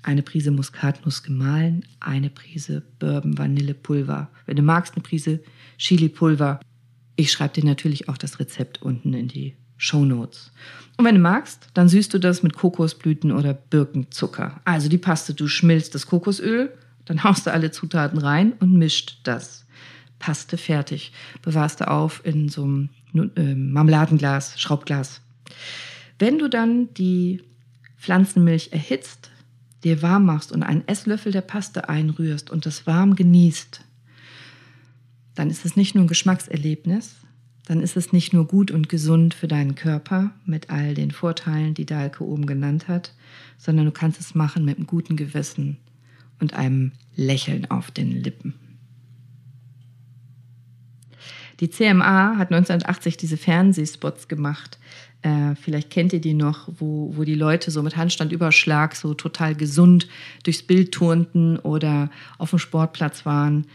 eine 0.04 0.22
Prise 0.22 0.52
Muskatnuss 0.52 1.24
gemahlen, 1.24 1.86
eine 2.00 2.30
Prise 2.30 2.84
Bourbon 3.00 3.36
Vanillepulver, 3.36 4.30
wenn 4.46 4.58
du 4.58 4.62
magst, 4.62 4.94
eine 4.94 5.02
Prise 5.02 5.40
Chilipulver 5.80 6.60
ich 7.20 7.34
schreibe 7.34 7.56
dir 7.56 7.66
natürlich 7.66 8.08
auch 8.08 8.18
das 8.18 8.40
Rezept 8.40 8.82
unten 8.82 9.14
in 9.14 9.28
die 9.28 9.56
Show 9.76 10.06
Notes. 10.06 10.52
Und 10.98 11.06
wenn 11.06 11.16
du 11.16 11.22
magst, 11.22 11.68
dann 11.74 11.90
süßt 11.90 12.14
du 12.14 12.18
das 12.18 12.44
mit 12.44 12.56
Kokosblüten 12.56 13.32
oder 13.32 13.54
Birkenzucker. 13.54 14.62
Also 14.64 14.88
die 14.88 14.98
Paste, 14.98 15.34
du 15.34 15.48
schmilzt 15.48 15.96
das 15.96 16.08
Kokosöl, 16.08 16.72
dann 17.06 17.24
haust 17.24 17.46
du 17.46 17.52
alle 17.52 17.72
Zutaten 17.72 18.20
rein 18.20 18.54
und 18.60 18.74
mischt 18.74 19.20
das. 19.24 19.66
Paste 20.18 20.58
fertig. 20.58 21.12
Bewahrst 21.42 21.82
du 21.82 21.90
auf 21.90 22.22
in 22.26 22.50
so 22.50 22.64
einem 22.64 22.90
äh, 23.36 23.56
Marmeladenglas, 23.56 24.60
Schraubglas. 24.60 25.22
Wenn 26.20 26.40
du 26.40 26.50
dann 26.50 26.94
die 26.94 27.42
Pflanzenmilch 27.98 28.70
erhitzt, 28.72 29.32
dir 29.84 30.02
warm 30.02 30.26
machst 30.26 30.52
und 30.52 30.64
einen 30.64 30.88
Esslöffel 30.88 31.32
der 31.32 31.42
Paste 31.42 31.90
einrührst 31.90 32.50
und 32.50 32.66
das 32.66 32.88
warm 32.88 33.16
genießt, 33.16 33.82
dann 35.40 35.50
ist 35.50 35.64
es 35.64 35.78
nicht 35.78 35.96
nur 35.96 36.04
ein 36.04 36.10
Geschmackserlebnis, 36.10 37.16
dann 37.66 37.82
ist 37.82 37.96
es 37.96 38.12
nicht 38.12 38.34
nur 38.34 38.46
gut 38.46 38.72
und 38.72 38.90
gesund 38.90 39.34
für 39.34 39.48
deinen 39.48 39.74
Körper 39.74 40.32
mit 40.44 40.70
all 40.70 40.94
den 40.94 41.12
Vorteilen, 41.12 41.74
die 41.74 41.86
Dahlke 41.86 42.26
oben 42.26 42.46
genannt 42.46 42.90
hat, 42.90 43.14
sondern 43.58 43.86
du 43.86 43.94
kannst 43.94 44.20
es 44.20 44.36
machen 44.36 44.66
mit 44.66 44.76
einem 44.76 44.86
guten 44.86 45.16
Gewissen 45.16 45.78
und 46.42 46.56
einem 46.56 46.92
Lächeln 47.16 47.72
auf 47.72 47.90
den 47.90 48.22
Lippen. 48.22 48.54
Die 51.62 51.70
CMA 51.70 52.36
hat 52.36 52.52
1980 52.52 53.16
diese 53.16 53.38
Fernsehspots 53.38 54.28
gemacht. 54.28 54.78
Äh, 55.22 55.56
vielleicht 55.56 55.90
kennt 55.90 56.12
ihr 56.12 56.22
die 56.22 56.34
noch, 56.34 56.68
wo, 56.68 57.16
wo 57.16 57.24
die 57.24 57.36
Leute 57.36 57.72
so 57.72 57.82
mit 57.82 57.96
Handstandüberschlag 57.96 58.94
so 58.94 59.14
total 59.14 59.56
gesund 59.56 60.10
durchs 60.44 60.64
Bild 60.64 60.92
turnten 60.92 61.58
oder 61.60 62.10
auf 62.38 62.50
dem 62.50 62.60
Sportplatz 62.60 63.26
waren 63.26 63.68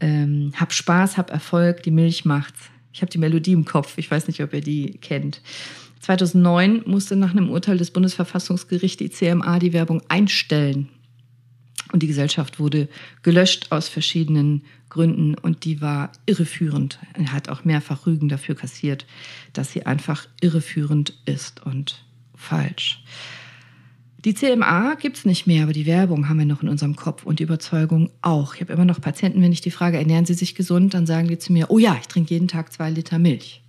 ähm, 0.00 0.52
hab 0.56 0.72
Spaß, 0.72 1.16
hab 1.16 1.30
Erfolg, 1.30 1.82
die 1.82 1.90
Milch 1.90 2.24
macht's. 2.24 2.60
Ich 2.92 3.02
habe 3.02 3.10
die 3.10 3.18
Melodie 3.18 3.52
im 3.52 3.64
Kopf, 3.64 3.98
ich 3.98 4.10
weiß 4.10 4.26
nicht, 4.26 4.42
ob 4.42 4.52
ihr 4.52 4.60
die 4.60 4.98
kennt. 5.00 5.40
2009 6.00 6.82
musste 6.86 7.14
nach 7.14 7.30
einem 7.30 7.50
Urteil 7.50 7.76
des 7.76 7.90
Bundesverfassungsgerichts 7.90 8.96
die 8.96 9.10
CMA 9.10 9.58
die 9.58 9.72
Werbung 9.72 10.02
einstellen. 10.08 10.88
Und 11.92 12.02
die 12.02 12.06
Gesellschaft 12.06 12.58
wurde 12.58 12.88
gelöscht 13.22 13.66
aus 13.70 13.88
verschiedenen 13.88 14.62
Gründen 14.88 15.34
und 15.34 15.64
die 15.64 15.80
war 15.80 16.12
irreführend. 16.26 16.98
Er 17.14 17.32
hat 17.32 17.48
auch 17.48 17.64
mehrfach 17.64 18.06
Rügen 18.06 18.28
dafür 18.28 18.54
kassiert, 18.54 19.06
dass 19.52 19.72
sie 19.72 19.86
einfach 19.86 20.26
irreführend 20.40 21.14
ist 21.26 21.64
und 21.64 22.04
falsch. 22.34 23.02
Die 24.24 24.34
CMA 24.34 24.96
gibt 24.96 25.16
es 25.16 25.24
nicht 25.24 25.46
mehr, 25.46 25.62
aber 25.62 25.72
die 25.72 25.86
Werbung 25.86 26.28
haben 26.28 26.38
wir 26.38 26.44
noch 26.44 26.62
in 26.62 26.68
unserem 26.68 26.94
Kopf 26.94 27.24
und 27.24 27.38
die 27.38 27.44
Überzeugung 27.44 28.10
auch. 28.20 28.54
Ich 28.54 28.60
habe 28.60 28.72
immer 28.72 28.84
noch 28.84 29.00
Patienten, 29.00 29.40
wenn 29.40 29.52
ich 29.52 29.62
die 29.62 29.70
frage, 29.70 29.96
ernähren 29.96 30.26
Sie 30.26 30.34
sich 30.34 30.54
gesund, 30.54 30.92
dann 30.92 31.06
sagen 31.06 31.28
die 31.28 31.38
zu 31.38 31.54
mir, 31.54 31.70
oh 31.70 31.78
ja, 31.78 31.96
ich 31.98 32.06
trinke 32.06 32.34
jeden 32.34 32.48
Tag 32.48 32.70
zwei 32.70 32.90
Liter 32.90 33.18
Milch. 33.18 33.62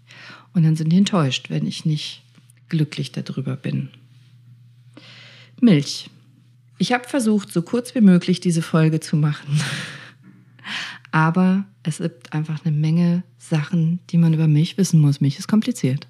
Und 0.53 0.63
dann 0.63 0.75
sind 0.75 0.89
die 0.89 0.97
enttäuscht, 0.97 1.49
wenn 1.49 1.65
ich 1.65 1.85
nicht 1.85 2.23
glücklich 2.67 3.13
darüber 3.13 3.55
bin. 3.55 3.89
Milch. 5.61 6.09
Ich 6.77 6.91
habe 6.91 7.07
versucht, 7.07 7.53
so 7.53 7.61
kurz 7.61 7.95
wie 7.95 8.01
möglich 8.01 8.41
diese 8.41 8.61
Folge 8.61 8.99
zu 8.99 9.15
machen. 9.15 9.57
Aber 11.11 11.65
es 11.83 11.99
gibt 11.99 12.33
einfach 12.33 12.65
eine 12.65 12.75
Menge 12.75 13.23
Sachen, 13.37 13.99
die 14.09 14.17
man 14.17 14.33
über 14.33 14.47
Milch 14.47 14.77
wissen 14.77 14.99
muss. 14.99 15.21
Milch 15.21 15.39
ist 15.39 15.47
kompliziert. 15.47 16.07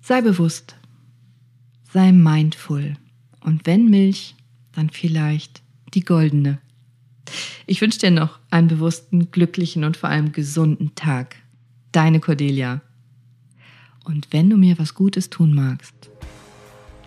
Sei 0.00 0.20
bewusst, 0.20 0.76
sei 1.94 2.10
mindful. 2.10 2.96
Und 3.40 3.66
wenn 3.66 3.88
Milch, 3.88 4.34
dann 4.72 4.90
vielleicht 4.90 5.62
die 5.94 6.04
goldene. 6.04 6.58
Ich 7.66 7.80
wünsche 7.80 8.00
dir 8.00 8.10
noch 8.10 8.40
einen 8.50 8.68
bewussten, 8.68 9.30
glücklichen 9.30 9.84
und 9.84 9.96
vor 9.96 10.10
allem 10.10 10.32
gesunden 10.32 10.94
Tag. 10.96 11.36
Deine 11.92 12.18
Cordelia. 12.18 12.80
Und 14.04 14.26
wenn 14.32 14.50
du 14.50 14.56
mir 14.56 14.76
was 14.78 14.94
Gutes 14.94 15.30
tun 15.30 15.54
magst, 15.54 15.94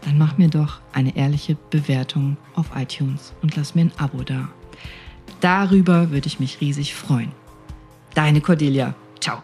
dann 0.01 0.17
mach 0.17 0.37
mir 0.37 0.47
doch 0.47 0.79
eine 0.93 1.15
ehrliche 1.17 1.57
Bewertung 1.69 2.37
auf 2.55 2.71
iTunes 2.73 3.33
und 3.41 3.57
lass 3.57 3.75
mir 3.75 3.81
ein 3.81 3.91
Abo 3.97 4.23
da. 4.23 4.47
Darüber 5.41 6.11
würde 6.11 6.27
ich 6.27 6.39
mich 6.39 6.61
riesig 6.61 6.95
freuen. 6.95 7.33
Deine 8.15 8.39
Cordelia. 8.39 8.95
Ciao. 9.19 9.43